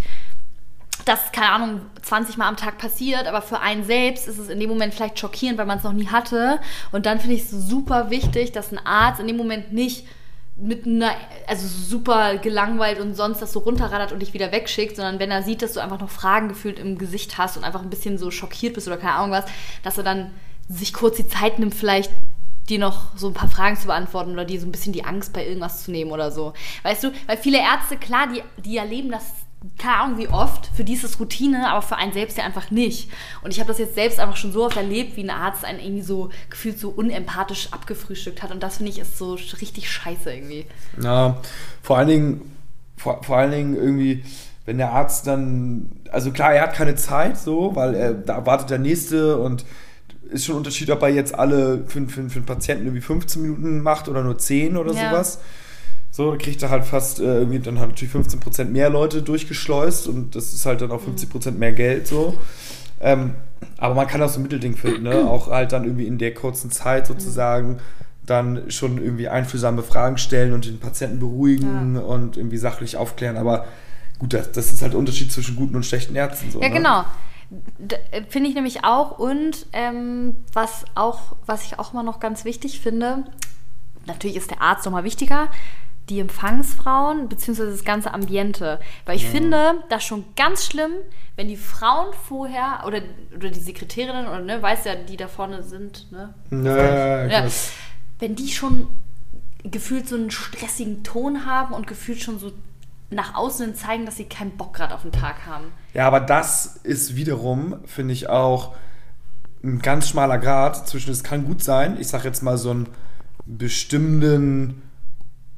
[1.04, 4.60] das, keine Ahnung, 20 Mal am Tag passiert, aber für einen selbst ist es in
[4.60, 6.60] dem Moment vielleicht schockierend, weil man es noch nie hatte.
[6.92, 10.06] Und dann finde ich es super wichtig, dass ein Arzt in dem Moment nicht
[10.54, 11.12] mit einer,
[11.46, 15.42] also super gelangweilt und sonst das so runterradert und dich wieder wegschickt, sondern wenn er
[15.42, 18.30] sieht, dass du einfach noch Fragen gefühlt im Gesicht hast und einfach ein bisschen so
[18.30, 19.46] schockiert bist oder keine Ahnung was,
[19.82, 20.30] dass er dann
[20.68, 22.12] sich kurz die Zeit nimmt, vielleicht
[22.68, 25.32] dir noch so ein paar Fragen zu beantworten oder dir so ein bisschen die Angst
[25.32, 26.52] bei irgendwas zu nehmen oder so.
[26.84, 29.24] Weißt du, weil viele Ärzte, klar, die, die erleben das
[29.78, 32.70] keine Ahnung wie oft, für die ist es Routine, aber für einen selbst ja einfach
[32.70, 33.10] nicht.
[33.42, 35.78] Und ich habe das jetzt selbst einfach schon so oft erlebt, wie ein Arzt einen
[35.78, 38.50] irgendwie so gefühlt so unempathisch abgefrühstückt hat.
[38.50, 40.66] Und das finde ich ist so richtig scheiße irgendwie.
[41.00, 41.38] Ja,
[41.82, 42.52] vor allen Dingen,
[42.96, 44.24] vor, vor allen Dingen irgendwie,
[44.66, 48.70] wenn der Arzt dann, also klar, er hat keine Zeit so, weil er, da wartet
[48.70, 49.64] der Nächste und
[50.30, 53.42] ist schon ein Unterschied, ob er jetzt alle für, für, für einen Patienten irgendwie 15
[53.42, 55.10] Minuten macht oder nur 10 oder ja.
[55.10, 55.38] sowas.
[56.14, 60.08] So, da kriegt er halt fast äh, irgendwie dann halt natürlich 15% mehr Leute durchgeschleust
[60.08, 62.38] und das ist halt dann auch 50% mehr Geld so.
[63.00, 63.34] Ähm,
[63.78, 65.28] aber man kann auch so ein Mittelding finden, ne?
[65.28, 67.78] auch halt dann irgendwie in der kurzen Zeit sozusagen
[68.26, 72.02] dann schon irgendwie einfühlsame Fragen stellen und den Patienten beruhigen ja.
[72.02, 73.38] und irgendwie sachlich aufklären.
[73.38, 73.64] Aber
[74.18, 76.50] gut, das, das ist halt der Unterschied zwischen guten und schlechten Ärzten.
[76.50, 76.74] So, ja, ne?
[76.74, 77.04] genau.
[78.10, 79.18] Äh, finde ich nämlich auch.
[79.18, 83.24] Und ähm, was auch, was ich auch immer noch ganz wichtig finde,
[84.06, 85.48] natürlich ist der Arzt nochmal wichtiger,
[86.08, 87.66] die Empfangsfrauen bzw.
[87.66, 88.80] das ganze Ambiente.
[89.06, 89.30] Weil ich ja.
[89.30, 90.92] finde das schon ganz schlimm,
[91.36, 93.02] wenn die Frauen vorher oder,
[93.34, 96.34] oder die Sekretärinnen oder ne, weiß ja, die da vorne sind, ne?
[96.50, 97.48] Ja, ja,
[98.18, 98.88] wenn die schon
[99.64, 102.52] gefühlt so einen stressigen Ton haben und gefühlt schon so
[103.10, 105.66] nach außen zeigen, dass sie keinen Bock gerade auf den Tag haben.
[105.94, 108.74] Ja, aber das ist wiederum, finde ich, auch
[109.62, 112.88] ein ganz schmaler Grad zwischen, es kann gut sein, ich sage jetzt mal so einen
[113.44, 114.82] bestimmten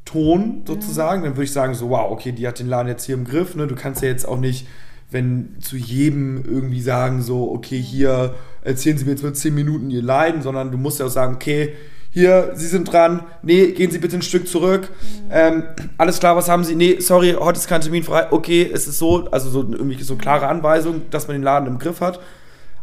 [0.04, 1.24] Ton sozusagen, mhm.
[1.24, 3.54] dann würde ich sagen, so, wow, okay, die hat den Laden jetzt hier im Griff.
[3.54, 3.66] Ne?
[3.66, 4.66] Du kannst ja jetzt auch nicht,
[5.10, 9.90] wenn zu jedem irgendwie sagen, so, okay, hier erzählen Sie mir jetzt mal 10 Minuten
[9.90, 11.74] Ihr Leiden, sondern du musst ja auch sagen, okay,
[12.10, 14.90] hier, Sie sind dran, nee, gehen Sie bitte ein Stück zurück.
[15.02, 15.30] Mhm.
[15.30, 15.62] Ähm,
[15.98, 16.76] alles klar, was haben Sie?
[16.76, 18.30] Nee, sorry, heute ist kein Termin frei.
[18.30, 21.78] Okay, es ist so, also so irgendwie so klare Anweisung, dass man den Laden im
[21.78, 22.20] Griff hat.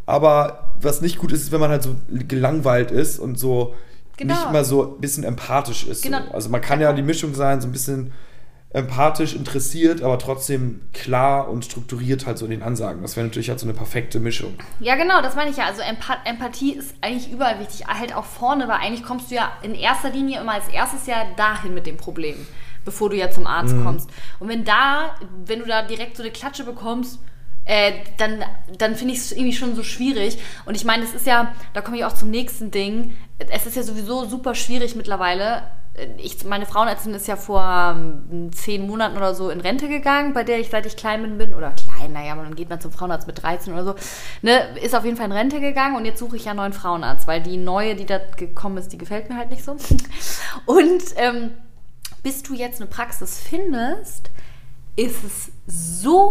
[0.06, 3.74] Aber was nicht gut ist, ist, wenn man halt so gelangweilt ist und so
[4.17, 4.34] genau.
[4.34, 6.04] nicht mal so ein bisschen empathisch ist.
[6.04, 6.21] Genau.
[6.28, 6.34] So.
[6.34, 8.13] Also man kann ja die Mischung sein, so ein bisschen
[8.74, 13.02] empathisch interessiert, aber trotzdem klar und strukturiert halt so in den Ansagen.
[13.02, 14.54] Das wäre natürlich halt so eine perfekte Mischung.
[14.80, 15.65] Ja, genau, das meine ich ja.
[15.65, 19.52] Also Empath Empathie ist eigentlich überall wichtig, halt auch vorne, weil eigentlich kommst du ja
[19.62, 22.36] in erster Linie immer als erstes ja dahin mit dem Problem,
[22.86, 23.84] bevor du ja zum Arzt mhm.
[23.84, 24.10] kommst.
[24.39, 27.19] Und wenn da, wenn du da direkt so eine Klatsche bekommst,
[27.65, 28.43] äh, dann,
[28.78, 30.38] dann finde ich es irgendwie schon so schwierig.
[30.65, 33.15] Und ich meine, es ist ja, da komme ich auch zum nächsten Ding,
[33.50, 35.63] es ist ja sowieso super schwierig mittlerweile.
[36.17, 40.43] Ich, meine Frauenärztin ist ja vor um, zehn Monaten oder so in Rente gegangen, bei
[40.43, 43.43] der ich seit ich klein bin, oder klein, naja, dann geht man zum Frauenarzt mit
[43.43, 43.95] 13 oder so,
[44.41, 46.74] ne, ist auf jeden Fall in Rente gegangen und jetzt suche ich ja einen neuen
[46.74, 49.76] Frauenarzt, weil die neue, die da gekommen ist, die gefällt mir halt nicht so.
[50.65, 51.52] Und ähm,
[52.24, 54.32] bis du jetzt eine Praxis findest,
[54.95, 56.31] ist es so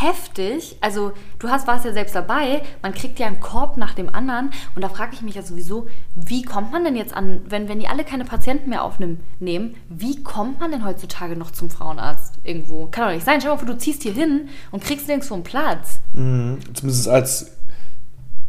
[0.00, 0.76] heftig.
[0.80, 4.50] Also du hast, warst ja selbst dabei, man kriegt ja einen Korb nach dem anderen
[4.74, 7.80] und da frage ich mich ja sowieso, wie kommt man denn jetzt an, wenn, wenn
[7.80, 12.34] die alle keine Patienten mehr aufnehmen, nehmen, wie kommt man denn heutzutage noch zum Frauenarzt
[12.44, 12.86] irgendwo?
[12.86, 13.40] Kann doch nicht sein.
[13.40, 16.00] Schau mal, du ziehst hier hin und kriegst nirgendwo einen Platz.
[16.14, 16.58] Mhm.
[16.74, 17.52] Zumindest als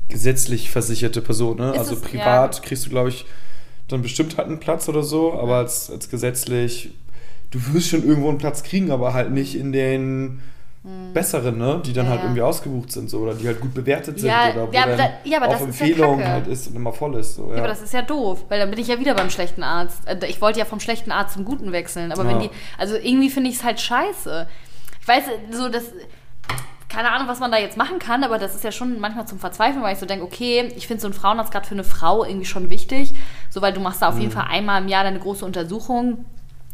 [0.08, 1.72] gesetzlich versicherte Person, ne?
[1.72, 2.62] also es, privat ja.
[2.62, 3.26] kriegst du, glaube ich,
[3.88, 6.94] dann bestimmt halt einen Platz oder so, aber als, als gesetzlich,
[7.52, 10.42] du wirst schon irgendwo einen Platz kriegen, aber halt nicht in den
[10.84, 11.14] hm.
[11.14, 11.80] bessere, ne?
[11.86, 12.22] die dann halt ja.
[12.22, 14.88] halt irgendwie ausgebucht sind so, oder die halt gut bewertet sind ja, oder wo ja,
[14.88, 17.36] dann da, ja, aber auf Empfehlung ja halt ist und immer voll ist.
[17.36, 17.58] So, ja.
[17.58, 20.08] aber das ist ja doof, weil dann bin ich ja wieder beim schlechten Arzt.
[20.08, 23.30] Äh, ich wollte ja vom schlechten Arzt zum guten wechseln, aber wenn die, also irgendwie
[23.30, 24.48] finde ich es halt scheiße.
[25.02, 25.84] Ich weiß, so das,
[26.90, 29.38] keine Ahnung, was man da jetzt machen kann, aber das ist ja schon manchmal zum
[29.38, 32.26] Verzweifeln, weil ich so denke, okay, ich finde so ein Frauenarzt gerade für eine Frau
[32.26, 33.14] irgendwie schon wichtig,
[33.52, 34.22] so weil du machst da auf mhm.
[34.22, 36.26] jeden Fall einmal im Jahr deine große Untersuchung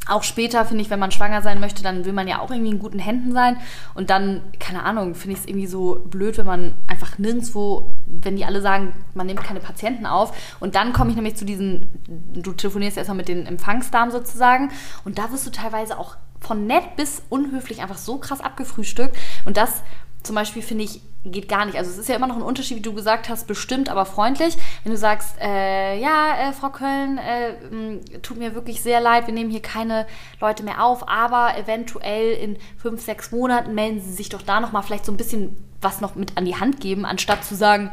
[0.07, 2.71] auch später, finde ich, wenn man schwanger sein möchte, dann will man ja auch irgendwie
[2.71, 3.57] in guten Händen sein.
[3.93, 8.35] Und dann, keine Ahnung, finde ich es irgendwie so blöd, wenn man einfach nirgendwo, wenn
[8.35, 10.55] die alle sagen, man nimmt keine Patienten auf.
[10.59, 14.71] Und dann komme ich nämlich zu diesen, du telefonierst erstmal mit den Empfangsdamen sozusagen.
[15.03, 19.17] Und da wirst du teilweise auch von nett bis unhöflich einfach so krass abgefrühstückt.
[19.45, 19.83] Und das
[20.27, 21.77] zum Beispiel finde ich, geht gar nicht.
[21.77, 24.55] Also es ist ja immer noch ein Unterschied, wie du gesagt hast, bestimmt, aber freundlich.
[24.83, 29.33] Wenn du sagst, äh, ja, äh, Frau Köln, äh, tut mir wirklich sehr leid, wir
[29.33, 30.05] nehmen hier keine
[30.39, 34.83] Leute mehr auf, aber eventuell in fünf, sechs Monaten melden Sie sich doch da nochmal
[34.83, 37.91] vielleicht so ein bisschen was noch mit an die Hand geben, anstatt zu sagen,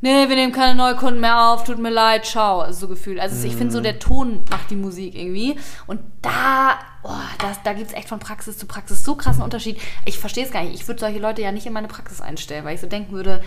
[0.00, 2.60] nee, wir nehmen keine Neukunden mehr auf, tut mir leid, ciao.
[2.60, 3.18] Also so gefühlt.
[3.20, 5.56] Also ich finde so, der Ton macht die Musik irgendwie.
[5.86, 9.78] Und da, oh, das, da gibt es echt von Praxis zu Praxis so krassen Unterschied.
[10.04, 10.74] Ich verstehe es gar nicht.
[10.74, 13.42] Ich würde solche Leute ja nicht in meine Praxis einstellen, weil ich so denken würde,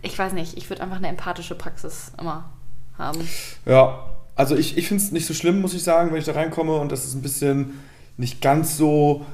[0.00, 2.50] ich weiß nicht, ich würde einfach eine empathische Praxis immer
[2.98, 3.28] haben.
[3.66, 6.32] Ja, also ich, ich finde es nicht so schlimm, muss ich sagen, wenn ich da
[6.32, 7.80] reinkomme und das ist ein bisschen
[8.16, 9.26] nicht ganz so,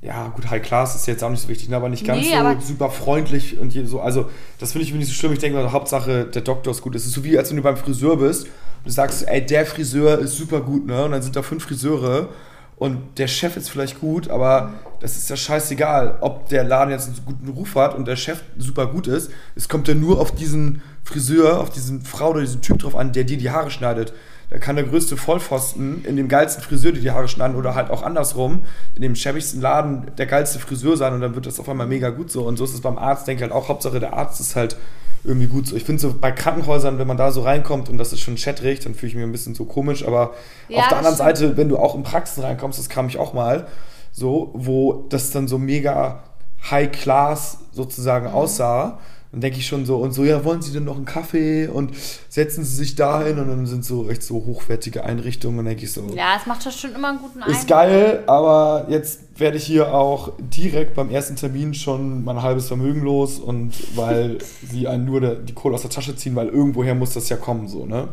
[0.00, 2.30] ja gut, High Class ist jetzt auch nicht so wichtig, ne, aber nicht ganz Nee,
[2.32, 5.32] so aber- super freundlich und so, also das finde ich nicht so schlimm.
[5.32, 6.94] Ich denke, Hauptsache der Doktor ist gut.
[6.94, 8.50] Es ist so wie, als wenn du beim Friseur bist und
[8.86, 12.28] du sagst, ey, der Friseur ist super gut, ne, und dann sind da fünf Friseure
[12.76, 17.08] und der Chef ist vielleicht gut, aber das ist ja scheißegal, ob der Laden jetzt
[17.08, 19.32] einen guten Ruf hat und der Chef super gut ist.
[19.56, 23.12] Es kommt ja nur auf diesen Friseur, auf diesen Frau oder diesen Typ drauf an,
[23.12, 24.12] der dir die Haare schneidet.
[24.50, 27.90] Da kann der größte Vollpfosten in dem geilsten Friseur dir die Haare schneiden oder halt
[27.90, 28.60] auch andersrum
[28.94, 32.08] in dem schäbigsten Laden der geilste Friseur sein und dann wird das auf einmal mega
[32.10, 32.44] gut so.
[32.46, 34.76] Und so ist es beim Arzt, denke ich halt auch, Hauptsache der Arzt ist halt
[35.24, 35.76] irgendwie gut so.
[35.76, 38.80] Ich finde so bei Krankenhäusern, wenn man da so reinkommt und das ist schon chatrig,
[38.80, 40.32] dann fühle ich mich ein bisschen so komisch, aber
[40.68, 41.36] Ja, auf der anderen stimmt.
[41.38, 43.66] Seite, wenn du auch in Praxen reinkommst, das kam ich auch mal,
[44.12, 46.22] so, wo das dann so mega
[46.70, 48.32] high class sozusagen Mhm.
[48.34, 48.98] aussah,
[49.32, 51.92] dann denke ich schon so, und so, ja, wollen Sie denn noch einen Kaffee und
[52.28, 55.70] setzen Sie sich da hin und dann sind so recht so hochwertige Einrichtungen und dann
[55.72, 57.58] denke ich so, Ja, es macht schon immer einen guten Eindruck.
[57.58, 62.68] ist geil, aber jetzt werde ich hier auch direkt beim ersten Termin schon mein halbes
[62.68, 64.38] Vermögen los und weil
[64.70, 67.68] sie einen nur die Kohle aus der Tasche ziehen, weil irgendwoher muss das ja kommen,
[67.68, 68.08] so, ne?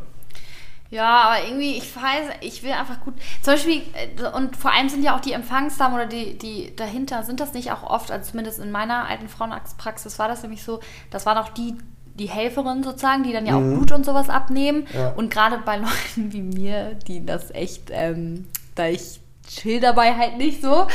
[0.92, 3.16] Ja, aber irgendwie, ich weiß, ich will einfach gut.
[3.42, 7.24] Zum Beispiel, äh, und vor allem sind ja auch die Empfangsdamen oder die, die dahinter,
[7.24, 10.80] sind das nicht auch oft, also zumindest in meiner alten Frauenarztpraxis war das nämlich so,
[11.10, 11.76] das waren auch die,
[12.14, 14.88] die Helferinnen sozusagen, die dann ja auch Blut und sowas abnehmen.
[14.94, 15.10] Ja.
[15.10, 20.38] Und gerade bei Leuten wie mir, die das echt, ähm, da ich chill dabei halt
[20.38, 20.88] nicht so,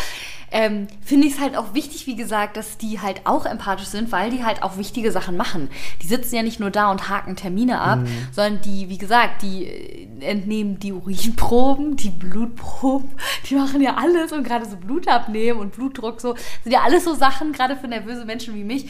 [0.53, 4.11] ähm, finde ich es halt auch wichtig, wie gesagt, dass die halt auch empathisch sind,
[4.11, 5.71] weil die halt auch wichtige Sachen machen.
[6.03, 8.01] Die sitzen ja nicht nur da und haken Termine ab,
[8.33, 13.11] sondern die, wie gesagt, die äh, entnehmen die Urinproben, die Blutproben,
[13.49, 16.35] die machen ja alles und gerade so Blut abnehmen und Blutdruck so,
[16.65, 18.87] sind ja alles so Sachen, gerade für nervöse Menschen wie mich.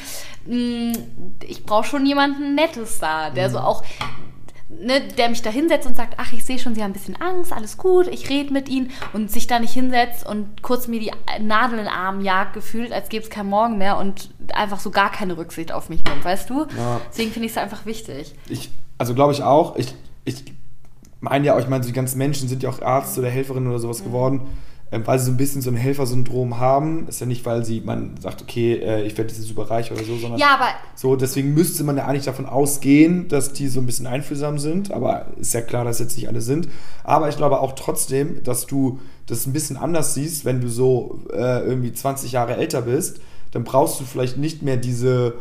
[0.46, 0.92] Mm,
[1.46, 3.84] Ich brauche schon jemanden Nettes da, der so auch
[4.70, 7.20] ne, der mich da hinsetzt und sagt, ach, ich sehe schon, Sie haben ein bisschen
[7.20, 11.00] Angst, alles gut, ich rede mit Ihnen und sich da nicht hinsetzt und kurz mir
[11.00, 14.80] die Nadel in den Arm jagt, gefühlt, als gäbe es kein Morgen mehr und einfach
[14.80, 16.66] so gar keine Rücksicht auf mich nimmt, weißt du?
[16.76, 17.00] Ja.
[17.10, 18.34] Deswegen finde ich es einfach wichtig.
[18.48, 20.44] Ich, also glaube ich auch, ich, ich
[21.20, 23.66] meine ja auch, ich meine, so die ganzen Menschen sind ja auch Arzt oder Helferin
[23.66, 24.48] oder sowas geworden, ähm,
[24.90, 27.06] weil sie so ein bisschen so ein Helfersyndrom haben.
[27.06, 30.02] Ist ja nicht, weil sie, man sagt, okay, äh, ich werde jetzt super reich oder
[30.02, 33.80] so, sondern Ja, aber so, deswegen müsste man ja eigentlich davon ausgehen, dass die so
[33.80, 36.68] ein bisschen einfühlsam sind, aber ist ja klar, dass jetzt nicht alle sind.
[37.04, 41.20] Aber ich glaube auch trotzdem, dass du das ein bisschen anders siehst, wenn du so
[41.32, 43.20] äh, irgendwie 20 Jahre älter bist,
[43.52, 45.34] dann brauchst du vielleicht nicht mehr diese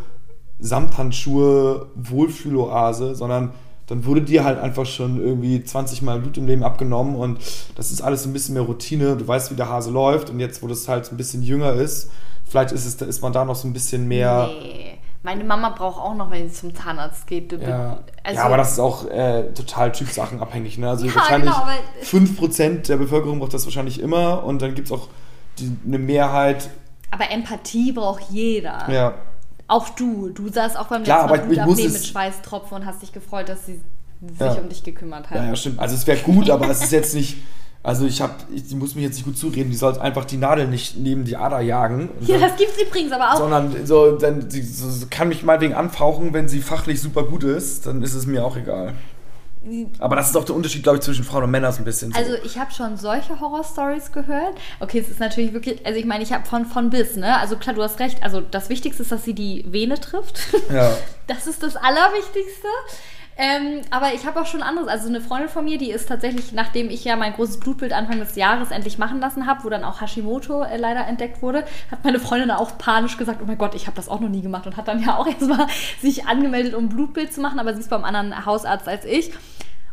[0.59, 3.53] Samthandschuhe Wohlfühloase, sondern
[3.89, 7.39] dann wurde dir halt einfach schon irgendwie 20 Mal Blut im Leben abgenommen und
[7.75, 9.17] das ist alles ein bisschen mehr Routine.
[9.17, 12.11] Du weißt, wie der Hase läuft und jetzt, wo das halt ein bisschen jünger ist,
[12.45, 14.49] vielleicht ist, es, ist man da noch so ein bisschen mehr.
[14.61, 14.95] nee.
[15.21, 17.51] Meine Mama braucht auch noch, wenn sie zum Zahnarzt geht.
[17.51, 17.99] Ja.
[18.23, 20.77] Also, ja, aber das ist auch äh, total typsachenabhängig.
[20.77, 20.87] Ne?
[20.89, 24.87] Also Ja, wahrscheinlich genau, aber- 5% der Bevölkerung braucht das wahrscheinlich immer und dann gibt
[24.87, 25.09] es auch
[25.57, 26.69] die, eine Mehrheit.
[27.11, 28.89] aber Empathie braucht jeder.
[28.89, 29.13] Ja,
[29.69, 30.29] Auch du.
[30.29, 33.13] Du saßt auch beim Klar, letzten Mal aber Blut ich mit Schweißtropfen und hast dich
[33.13, 33.73] gefreut, dass sie
[34.21, 34.53] sich Ja.
[34.55, 35.37] um dich gekümmert hat.
[35.37, 35.79] ja, ja, stimmt.
[35.79, 37.37] Also es wäre gut, aber es ist jetzt nicht.
[37.81, 40.67] Also ich habe, ich, muss mir jetzt nicht gut zureden, die soll einfach die Nadel
[40.67, 42.09] nicht neben die Ader jagen.
[42.19, 43.37] Ja, das gibt's übrigens aber auch.
[43.37, 47.85] sondern so, dann, sie so kann mich meinetwegen anfauchen, wenn sie fachlich super gut ist,
[47.85, 48.95] dann ist es mir auch egal.
[49.99, 52.11] Aber das ist auch der Unterschied, glaube ich, zwischen Frauen und Männern so ein bisschen.
[52.11, 52.17] So.
[52.17, 54.57] Also ich habe schon solche Horror-Stories gehört.
[54.79, 57.37] Okay, es ist natürlich wirklich, also ich meine, ich habe von, von bis, ne?
[57.37, 58.23] Also klar, du hast recht.
[58.23, 60.39] Also das Wichtigste ist, dass sie die Vene trifft.
[60.71, 60.91] ja.
[61.27, 62.67] Das ist das Allerwichtigste.
[63.41, 64.89] Ähm, aber ich habe auch schon anderes.
[64.89, 68.19] Also eine Freundin von mir, die ist tatsächlich, nachdem ich ja mein großes Blutbild Anfang
[68.19, 72.03] des Jahres endlich machen lassen habe, wo dann auch Hashimoto äh, leider entdeckt wurde, hat
[72.03, 74.67] meine Freundin auch panisch gesagt, oh mein Gott, ich habe das auch noch nie gemacht
[74.67, 75.67] und hat dann ja auch erstmal
[76.01, 79.31] sich angemeldet, um ein Blutbild zu machen, aber sie ist beim anderen Hausarzt als ich.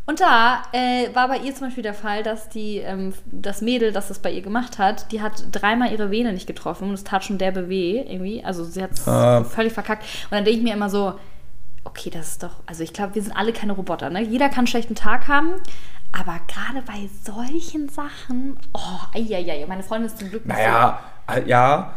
[0.05, 3.93] Und da äh, war bei ihr zum Beispiel der Fall, dass die, ähm, das Mädel,
[3.93, 7.03] das das bei ihr gemacht hat, die hat dreimal ihre Vene nicht getroffen und es
[7.05, 8.43] tat schon derbe weh irgendwie.
[8.43, 9.43] Also sie hat es Ah.
[9.45, 10.03] völlig verkackt.
[10.03, 11.13] Und dann denke ich mir immer so,
[11.87, 14.21] okay, das ist doch, also ich glaube, wir sind alle keine Roboter, ne?
[14.21, 15.53] Jeder kann einen schlechten Tag haben,
[16.11, 21.47] aber gerade bei solchen Sachen, oh, eieiei, meine Freundin ist zum Glück nicht Naja, äh,
[21.47, 21.93] ja.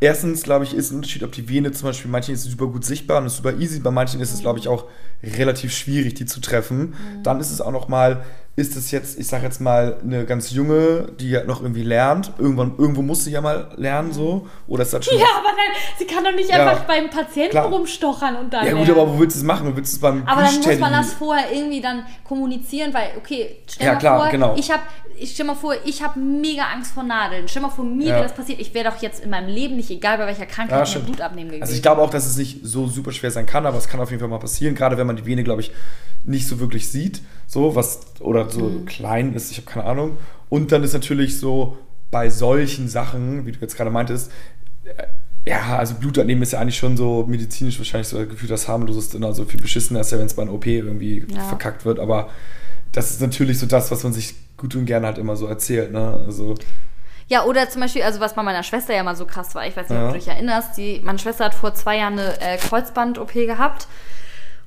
[0.00, 2.84] Erstens, glaube ich, ist ein Unterschied, ob die Vene zum Beispiel, manchen ist super gut
[2.84, 4.84] sichtbar und ist super easy, bei manchen ist es, glaube ich, auch
[5.22, 6.94] relativ schwierig, die zu treffen.
[7.24, 8.22] Dann ist es auch noch mal,
[8.58, 12.32] ist es jetzt, ich sag jetzt mal, eine ganz junge, die ja noch irgendwie lernt.
[12.38, 14.48] Irgendwann, irgendwo muss sie ja mal lernen, so.
[14.66, 15.16] Oder ist das schon.
[15.18, 17.66] Ja, aber nein, sie kann doch nicht Ja, einfach beim Patienten klar.
[17.66, 18.66] rumstochern und dann.
[18.66, 19.00] Ja, gut, lernen.
[19.00, 19.76] aber wo willst du es machen?
[19.76, 23.58] Willst du es beim Aber dann muss man das vorher irgendwie dann kommunizieren, weil, okay,
[23.70, 24.54] stell Ja, mal klar, vor, genau.
[24.56, 24.82] ich habe,
[25.20, 27.46] ich stell mal vor, ich habe mega Angst vor Nadeln.
[27.46, 28.14] Stell mal vor, mir Ja.
[28.16, 28.60] wäre das passiert.
[28.60, 31.06] Ich wäre doch jetzt in meinem Leben nicht, egal bei welcher Ja, Krankheit, mehr stimmt.
[31.06, 31.62] Blut abnehmen gewesen.
[31.62, 34.00] Also ich glaube auch, dass es nicht so super schwer sein kann, aber es kann
[34.00, 35.70] auf jeden Fall mal passieren, gerade wenn man die Vene, glaube ich,
[36.24, 38.84] nicht so wirklich sieht, so was oder so Mhm.
[38.86, 40.16] klein ist, ich habe keine Ahnung.
[40.48, 41.76] Und dann ist natürlich so
[42.10, 44.30] bei solchen Sachen, wie du jetzt gerade meintest,
[44.84, 45.04] äh,
[45.48, 49.44] ja, also Blutabnehmen ist ja eigentlich schon so medizinisch wahrscheinlich so gefühlt das harmloseste, also
[49.44, 51.40] viel beschissener ist ja, wenn es bei einer OP irgendwie Ja.
[51.44, 52.28] verkackt wird, aber
[52.92, 55.92] das ist natürlich so das, was man sich gut und gerne halt immer so erzählt,
[55.92, 56.22] ne?
[56.26, 56.54] Also
[57.28, 59.76] Ja, oder zum Beispiel, also was bei meiner Schwester ja mal so krass war, ich
[59.76, 60.06] weiß nicht, Ja.
[60.06, 63.86] ob du dich erinnerst, die, meine Schwester hat vor zwei Jahren eine äh, Kreuzband-OP gehabt.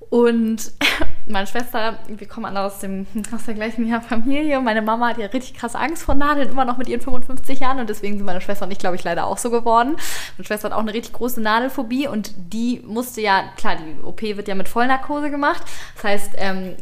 [0.09, 0.71] Und
[1.27, 3.05] meine Schwester, wir kommen alle aus, dem,
[3.35, 4.59] aus der gleichen Familie.
[4.61, 7.79] Meine Mama hat ja richtig krass Angst vor Nadeln, immer noch mit ihren 55 Jahren.
[7.79, 9.95] Und deswegen sind meine Schwester und ich, glaube ich, leider auch so geworden.
[10.37, 12.07] Meine Schwester hat auch eine richtig große Nadelphobie.
[12.07, 15.63] Und die musste ja, klar, die OP wird ja mit Vollnarkose gemacht.
[15.95, 16.75] Das heißt, ähm,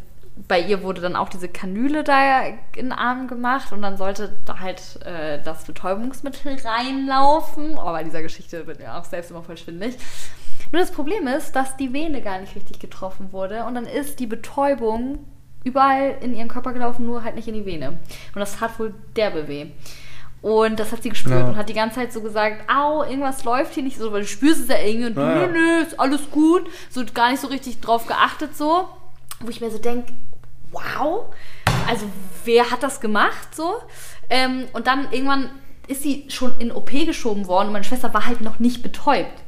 [0.48, 4.38] bei ihr wurde dann auch diese Kanüle da in den Arm gemacht und dann sollte
[4.46, 7.78] da halt äh, das Betäubungsmittel reinlaufen.
[7.78, 9.98] Oh, bei dieser Geschichte wird mir auch selbst immer voll schwindelig.
[10.72, 14.20] Nur das Problem ist, dass die Vene gar nicht richtig getroffen wurde und dann ist
[14.20, 15.20] die Betäubung
[15.64, 17.90] überall in ihren Körper gelaufen, nur halt nicht in die Vene.
[17.90, 19.68] Und das hat wohl derbe weh.
[20.42, 21.48] Und das hat sie gespürt Ja.
[21.50, 24.28] und hat die ganze Zeit so gesagt, au, irgendwas läuft hier nicht so, weil du
[24.28, 26.66] spürst es ja irgendwie und Ja, nö, nö, ist alles gut.
[26.90, 28.88] So gar nicht so richtig drauf geachtet so.
[29.42, 30.14] Wo ich mir so denke,
[30.72, 31.26] wow,
[31.90, 32.06] also
[32.46, 33.74] wer hat das gemacht so?
[34.30, 35.50] Ähm, und dann irgendwann
[35.88, 39.42] ist sie schon in OP geschoben worden und meine Schwester war halt noch nicht betäubt.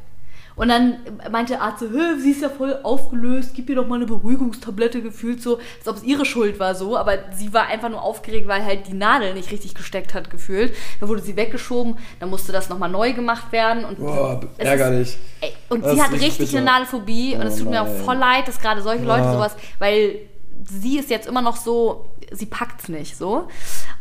[0.56, 0.98] Und dann
[1.32, 4.06] meinte der Arzt so, "Hä, sie ist ja voll aufgelöst, gib ihr doch mal eine
[4.06, 8.02] Beruhigungstablette gefühlt so, als ob es ihre Schuld war so, aber sie war einfach nur
[8.02, 10.74] aufgeregt, weil halt die Nadel nicht richtig gesteckt hat gefühlt.
[11.00, 15.10] Dann wurde sie weggeschoben, dann musste das nochmal neu gemacht werden und Boah, ärgerlich.
[15.10, 16.58] Ist, ey, und Das sie hat richtig bitter.
[16.58, 19.34] eine Nadelphobie und es Oh tut mir auch voll leid, dass gerade solche Leute Ja.
[19.34, 20.16] sowas, weil
[20.70, 23.48] sie ist jetzt immer noch so, sie packt's nicht so.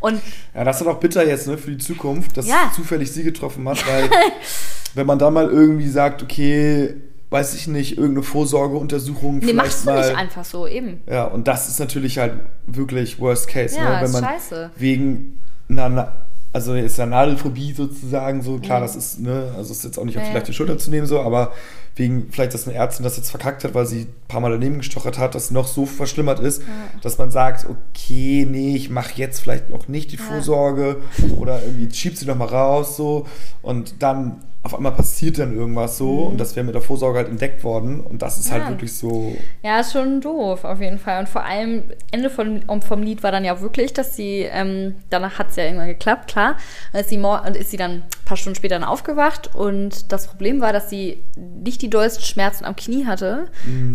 [0.01, 0.20] Und
[0.55, 2.70] Ja, das ist auch bitter jetzt ne, für die Zukunft, dass Ja.
[2.75, 4.09] zufällig sie getroffen hat, weil
[4.94, 6.94] wenn man da mal irgendwie sagt, okay,
[7.31, 10.09] weiß ich nicht, irgendeine Vorsorgeuntersuchung nee, vielleicht machst du mal.
[10.09, 11.01] nicht einfach so, eben.
[11.07, 12.35] Ja, und das ist natürlich halt
[12.66, 13.96] wirklich Worst Case, Ja, ne?
[13.99, 14.70] wenn ist man scheiße.
[14.77, 16.12] wegen einer, Na-
[16.53, 20.16] also jetzt einer Nadelphobie sozusagen so, klar, das ist, ne, also ist jetzt auch nicht
[20.16, 20.27] auf Mhm.
[20.27, 20.51] Ja, vielleicht ja.
[20.51, 21.53] die Schulter zu nehmen, so, aber
[22.00, 24.78] wegen vielleicht, dass eine Ärztin das jetzt verkackt hat, weil sie ein paar Mal daneben
[24.78, 26.62] gestochert hat, dass noch so verschlimmert ist,
[27.02, 30.96] dass man sagt, okay, nee, ich mache jetzt vielleicht noch nicht die Vorsorge
[31.36, 33.26] oder irgendwie schiebt sie noch mal raus, so,
[33.62, 37.28] und dann auf einmal passiert dann irgendwas so und das wäre mit der Vorsorge halt
[37.28, 38.66] entdeckt worden und das ist halt Mhm.
[38.68, 38.70] Ja.
[38.74, 41.20] wirklich so, Ja, ist schon doof, auf jeden Fall.
[41.20, 45.38] Und vor allem, Ende von, vom Lied war dann ja wirklich, dass sie, ähm, danach
[45.38, 46.56] hat es ja irgendwann geklappt, klar.
[46.92, 49.54] Und ist, sie und ist sie dann ein paar Stunden später dann aufgewacht.
[49.54, 53.48] Und das Problem war, dass sie nicht die dollsten Schmerzen am Knie hatte,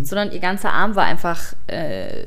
[0.03, 2.25] sondern ihr ganzer Arm war einfach äh,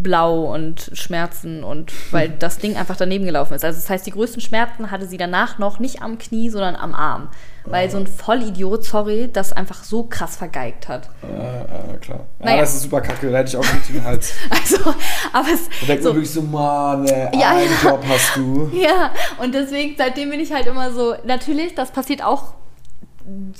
[0.00, 3.64] blau und Schmerzen und weil das Ding einfach daneben gelaufen ist.
[3.64, 6.94] Also das heißt, die größten Schmerzen hatte sie danach noch nicht am Knie, sondern am
[6.94, 7.28] Arm.
[7.64, 11.10] Weil so ein Vollidiot, sorry, das einfach so krass vergeigt hat.
[11.22, 11.60] äh,
[11.94, 12.20] äh, klar.
[12.38, 12.60] Ja, Naja.
[12.62, 14.32] das ist super kacke, da hätte ich auch richtig den Hals.
[14.50, 14.94] Also,
[15.34, 15.68] aber es.
[15.80, 17.90] Da denkt so, man wirklich so, Mann, ey, Ja, einen ja.
[17.90, 18.70] Job hast du.
[18.72, 19.10] ja,
[19.42, 22.54] und deswegen, seitdem bin ich halt immer so, natürlich, das passiert auch,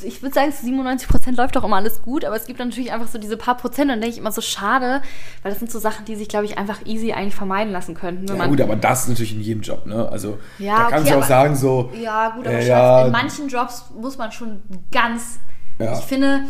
[0.02, 2.68] ich würde sagen, zu 97 Prozent läuft doch immer alles gut, aber es gibt dann
[2.68, 5.02] natürlich einfach so diese paar Prozent, und dann denke ich immer so, schade,
[5.42, 8.26] weil das sind so Sachen, die sich, glaube ich, einfach easy eigentlich vermeiden lassen könnten.
[8.34, 10.08] Ja gut, aber das ist natürlich in jedem Job, ne?
[10.08, 13.06] Also Ja, da kannst okay, du auch aber- sagen so, ja, gut, aber äh, ja,
[13.06, 15.38] in manchen Jobs muss man schon ganz,
[15.78, 15.98] Ja.
[15.98, 16.42] ich finde,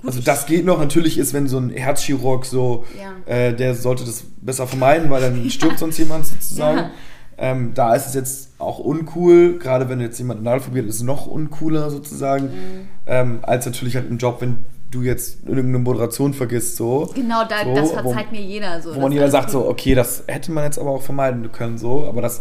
[0.00, 0.78] gut, also das geht noch.
[0.78, 3.32] Natürlich ist, wenn so ein Herzchirurg so, Ja.
[3.32, 6.78] äh, der sollte das besser vermeiden, weil dann stirbt sonst jemand sozusagen.
[6.78, 6.90] Ja.
[7.40, 11.02] Ähm, da ist es jetzt auch uncool, gerade wenn jetzt jemand Nadel probiert, ist es
[11.02, 12.88] noch uncooler sozusagen, Mhm.
[13.06, 17.08] ähm, als natürlich halt im Job, wenn du jetzt irgendeine Moderation vergisst, so.
[17.14, 18.94] Genau, da, so, das wo- verzeiht mir jeder so.
[18.96, 22.06] Wo man jeder sagt so, okay, das hätte man jetzt aber auch vermeiden können, so,
[22.08, 22.40] aber das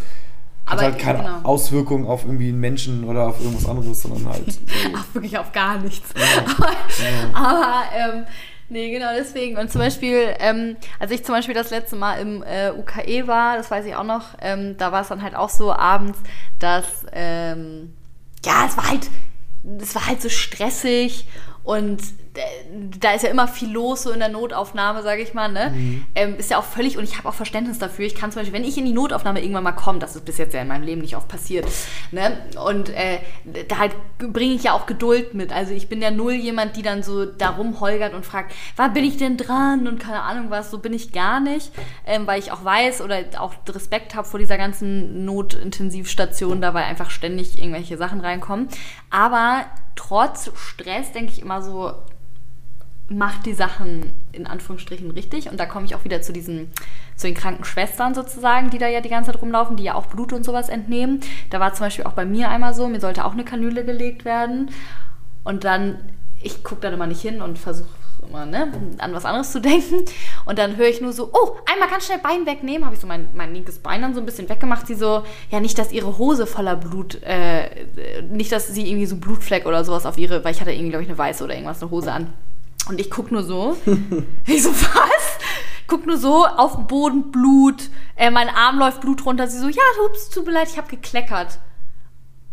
[0.65, 1.39] hat Aber, halt keine genau.
[1.43, 4.45] Auswirkung auf irgendwie einen Menschen oder auf irgendwas anderes, sondern halt.
[4.51, 4.89] So.
[4.95, 6.09] Ach, wirklich auf gar nichts.
[7.35, 8.23] Aber, aber ähm,
[8.69, 9.57] nee, genau deswegen.
[9.57, 13.57] Und zum Beispiel, ähm, als ich zum Beispiel das letzte Mal im äh, UKE war,
[13.57, 16.19] das weiß ich auch noch, ähm, da war es dann halt auch so abends,
[16.59, 17.93] dass, ähm,
[18.45, 19.09] ja, es war halt,
[19.81, 21.27] es war halt so stressig
[21.67, 22.01] Und
[22.35, 22.39] äh,
[22.97, 25.51] da ist ja immer viel los so in der Notaufnahme, sage ich mal.
[25.51, 25.73] Ne?
[25.75, 26.05] Mhm.
[26.15, 28.05] Ähm, ist ja auch völlig, und ich habe auch Verständnis dafür.
[28.05, 30.37] Ich kann zum Beispiel, wenn ich in die Notaufnahme irgendwann mal komme, das ist bis
[30.37, 31.67] jetzt ja in meinem Leben nicht oft passiert,
[32.11, 32.37] ne?
[32.65, 33.19] und äh,
[33.67, 35.51] da halt bringe ich ja auch Geduld mit.
[35.51, 39.03] Also ich bin ja null jemand, die dann so darum holgert und fragt, wann bin
[39.03, 41.73] ich denn dran und keine Ahnung was, so bin ich gar nicht,
[42.05, 46.85] ähm, weil ich auch weiß oder auch Respekt habe vor dieser ganzen Notintensivstation, da weil
[46.85, 48.69] einfach ständig irgendwelche Sachen reinkommen.
[49.09, 49.65] Aber
[49.97, 51.93] trotz Stress denke ich immer so,
[53.09, 55.49] macht die Sachen in Anführungsstrichen richtig.
[55.49, 56.71] Und da komme ich auch wieder zu diesen,
[57.15, 60.07] zu den kranken Schwestern sozusagen, die da ja die ganze Zeit rumlaufen, die ja auch
[60.07, 61.21] Blut und sowas entnehmen.
[61.49, 64.25] Da war zum Beispiel auch bei mir einmal so, mir sollte auch eine Kanüle gelegt
[64.25, 64.71] werden.
[65.43, 65.99] Und dann,
[66.41, 67.87] ich gucke dann immer nicht hin und versuche
[68.29, 70.05] immer ne, an was anderes zu denken.
[70.45, 72.85] Und dann höre ich nur so, oh, einmal ganz schnell Bein wegnehmen.
[72.85, 74.87] Habe ich so mein, mein linkes Bein dann so ein bisschen weggemacht.
[74.87, 77.85] Sie so, ja, nicht, dass ihre Hose voller Blut, äh,
[78.29, 81.03] nicht, dass sie irgendwie so Blutfleck oder sowas auf ihre, weil ich hatte irgendwie, glaube
[81.03, 82.33] ich, eine weiße oder irgendwas, eine Hose an.
[82.89, 83.77] Und ich guck nur so.
[84.45, 85.37] ich so, was?
[85.87, 87.89] Guck nur so auf den Boden, Blut.
[88.15, 89.47] Äh, mein Arm läuft Blut runter.
[89.47, 91.59] Sie so, ja, ups, tut mir leid, ich habe gekleckert.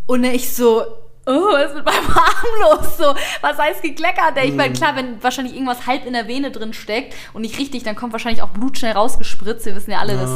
[0.06, 0.82] Und ich so,
[1.26, 2.98] oh, was ist mit meinem Arm los?
[2.98, 4.36] So, was heißt gekleckert?
[4.42, 7.82] Ich meine, klar, wenn wahrscheinlich irgendwas halb in der Vene drin steckt und nicht richtig,
[7.82, 9.66] dann kommt wahrscheinlich auch Blut schnell rausgespritzt.
[9.66, 10.20] Wir wissen ja alle, Ja.
[10.20, 10.30] das.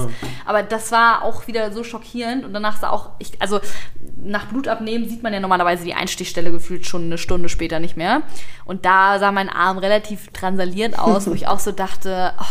[0.47, 2.45] Aber das war auch wieder so schockierend.
[2.45, 3.61] Und danach sah auch, ich, also
[4.21, 8.23] nach Blutabnehmen sieht man ja normalerweise die Einstichstelle gefühlt schon eine Stunde später nicht mehr.
[8.65, 12.45] Und da sah mein Arm relativ transaliert aus, wo ich auch so dachte, oh,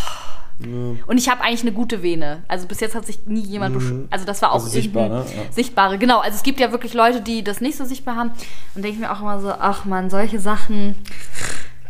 [0.60, 2.44] und ich habe eigentlich eine gute Vene.
[2.48, 5.24] Also bis jetzt hat sich nie jemand besch- Also das war auch Also sichtbar, ne?
[5.36, 5.52] Ja.
[5.52, 6.20] sichtbare, genau.
[6.20, 8.32] Also es gibt ja wirklich Leute, die das nicht so sichtbar haben.
[8.74, 10.96] Und denke ich mir auch immer so, ach man, solche Sachen,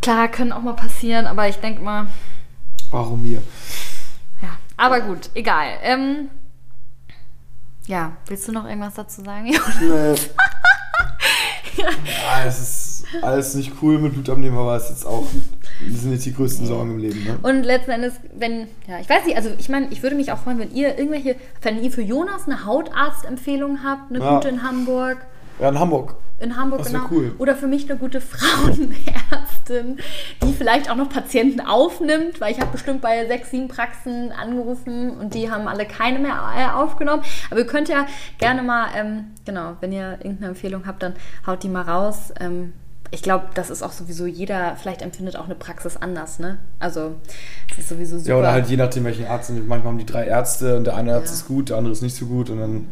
[0.02, 2.08] klar, können auch mal passieren, aber ich denke mal,
[2.90, 3.42] Warum mir?
[4.42, 4.48] ja.
[4.76, 5.68] Aber gut, egal.
[5.82, 6.28] Ähm,
[7.86, 9.46] ja, willst du noch irgendwas dazu sagen?
[9.80, 10.14] Nee.
[11.82, 12.87] ja, es ist
[13.22, 15.26] alles nicht cool mit Blutabnehmen, aber es ist jetzt auch,
[15.88, 17.38] das sind jetzt die größten Sorgen im Leben, ne?
[17.42, 20.38] Und letzten Endes, wenn, ja, ich weiß nicht, also ich meine, ich würde mich auch
[20.38, 24.34] freuen, wenn ihr irgendwelche, wenn ihr für Jonas eine Hautarztempfehlung habt, eine Ja.
[24.34, 25.18] gute in Hamburg.
[25.60, 26.14] Ja, in Hamburg.
[26.40, 27.06] In Hamburg, Das genau.
[27.10, 27.34] cool.
[27.38, 28.20] Oder für mich eine gute
[29.02, 29.98] Frauenärztin,
[30.42, 35.10] die vielleicht auch noch Patienten aufnimmt, weil ich habe bestimmt bei sechs, sieben Praxen angerufen
[35.18, 37.22] und die haben alle keine mehr äh, aufgenommen.
[37.50, 38.06] Aber ihr könnt ja
[38.38, 41.14] gerne mal, ähm, genau, wenn ihr irgendeine Empfehlung habt, dann
[41.46, 42.32] haut die mal raus.
[42.38, 42.72] Ähm,
[43.10, 46.58] ich glaube, das ist auch sowieso jeder, vielleicht empfindet auch eine Praxis anders, ne?
[46.78, 47.14] Also,
[47.70, 48.30] das ist sowieso super.
[48.30, 49.48] Ja, oder halt je nachdem, welchen Arzt.
[49.48, 49.66] sind.
[49.66, 51.32] Manchmal haben die drei Ärzte und der eine Arzt Ja.
[51.34, 52.86] ist gut, der andere ist nicht so gut und dann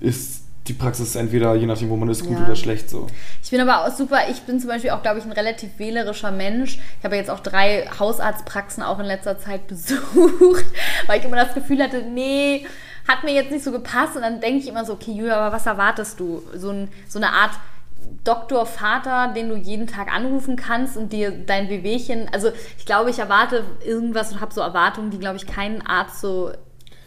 [0.00, 2.44] ist die Praxis entweder, je nachdem, wo man ist, gut Ja.
[2.44, 3.06] oder schlecht so.
[3.42, 6.30] Ich bin aber auch super, ich bin zum Beispiel auch, glaube ich, ein relativ wählerischer
[6.30, 6.78] Mensch.
[6.98, 10.64] Ich habe jetzt auch drei Hausarztpraxen auch in letzter Zeit besucht,
[11.06, 12.66] weil ich immer das Gefühl hatte, nee,
[13.08, 14.14] hat mir jetzt nicht so gepasst.
[14.16, 16.42] Und dann denke ich immer so, okay, Julia, aber was erwartest du?
[16.54, 17.52] So, ein, so eine Art
[18.24, 22.28] Doktor, Vater, den du jeden Tag anrufen kannst und dir dein Wehwehchen.
[22.32, 26.20] Also ich glaube, ich erwarte irgendwas und habe so Erwartungen, die, glaube ich, keinen Arzt
[26.20, 26.50] so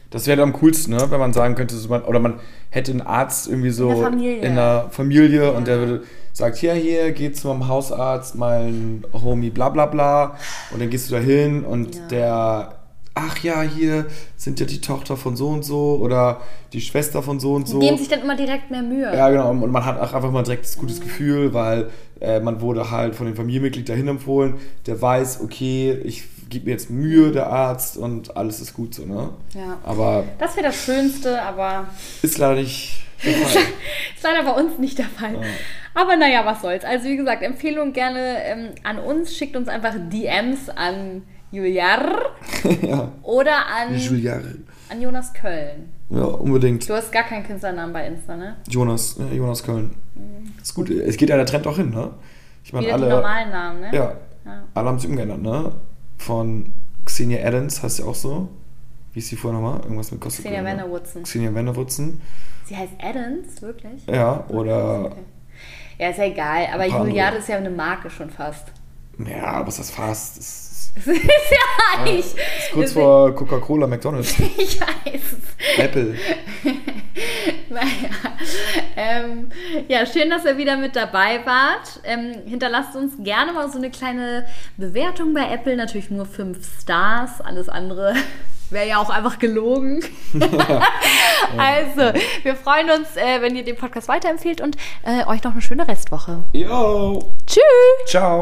[0.09, 1.05] Das wäre am coolsten, ne?
[1.11, 2.39] wenn man sagen könnte, so man, oder man
[2.71, 4.41] hätte einen Arzt irgendwie so In der Familie.
[4.41, 9.51] in der Familie und der würde sagt, hier, hier, geh zu meinem Hausarzt, mein Homie,
[9.51, 10.35] bla bla bla.
[10.71, 12.07] Und dann gehst du da hin und Ja.
[12.09, 12.75] der,
[13.15, 14.07] ach ja, hier
[14.37, 16.41] sind ja die Tochter von so und so oder
[16.73, 17.79] die Schwester von so und so.
[17.79, 19.15] Die geben sich dann immer direkt mehr Mühe.
[19.15, 19.51] Ja, genau.
[19.51, 21.89] Und man hat auch einfach mal direkt das gutes Gefühl, weil
[22.19, 24.55] äh, man wurde halt von dem Familienmitglied dahin empfohlen,
[24.87, 29.05] der weiß, okay, ich gebe mir jetzt Mühe, der Arzt, und alles ist gut so,
[29.05, 29.29] ne?
[29.53, 29.77] Ja.
[29.83, 31.87] Aber Das wäre das Schönste, aber
[32.21, 33.61] ist leider nicht der Fall.
[34.15, 35.35] ist leider bei uns nicht der Fall.
[35.95, 36.83] Aber naja, was soll's.
[36.83, 39.35] Also wie gesagt, Empfehlung gerne ähm, an uns.
[39.35, 41.23] Schickt uns einfach DMs an
[41.53, 42.01] Juliar
[42.81, 43.11] ja.
[43.21, 44.41] oder an, Julia.
[44.89, 45.89] an Jonas Köln.
[46.09, 46.89] Ja, unbedingt.
[46.89, 48.55] Du hast gar keinen Künstlernamen bei Insta, ne?
[48.67, 49.95] Jonas, ja, Jonas Köln.
[50.61, 50.89] Ist gut.
[50.89, 52.09] Es geht ja der Trend auch hin, ne?
[52.63, 53.13] Ich meine, Wieder die alle.
[53.15, 53.89] normalen Namen, ne?
[53.93, 54.63] Ja, Ja.
[54.73, 55.73] alle haben sich umgeändert, ne?
[56.17, 56.73] Von
[57.05, 58.49] Xenia Adams heißt sie auch so.
[59.13, 59.79] Wie ist sie vorher nochmal?
[59.83, 60.45] Irgendwas mit Kostet.
[60.45, 61.21] Xenia Wennerwutzen.
[61.23, 62.19] Xenia Wennerwutzen.
[62.65, 64.07] Sie heißt Adams, wirklich?
[64.07, 65.05] Ja, oder.
[65.05, 65.15] Okay.
[65.99, 66.65] Ja, ist ja egal.
[66.73, 67.41] Aber Juliar andere.
[67.41, 68.71] ist ja eine Marke schon fast.
[69.19, 70.37] Ja, aber ist das fast?
[70.39, 70.62] Das
[70.95, 72.19] Das ist ja nicht.
[72.19, 72.35] ist
[72.71, 75.79] kurz Deswegen- vor Coca-Cola, McDonalds, Ich weiß es.
[75.79, 76.15] Apple.
[77.69, 77.87] Naja,
[78.95, 79.49] ähm,
[79.87, 81.99] ja, schön, dass ihr wieder mit dabei wart.
[82.03, 84.45] Ähm, hinterlasst uns gerne mal so eine kleine
[84.77, 85.75] Bewertung bei Apple.
[85.75, 87.41] Natürlich nur 5 Stars.
[87.41, 88.13] Alles andere
[88.69, 90.03] wäre ja auch einfach gelogen.
[91.57, 95.61] also, wir freuen uns, äh, wenn ihr den Podcast weiterempfehlt und äh, euch noch eine
[95.61, 96.43] schöne Restwoche.
[96.53, 97.27] Yo!
[97.47, 97.63] Tschüss!
[98.07, 98.41] Ciao!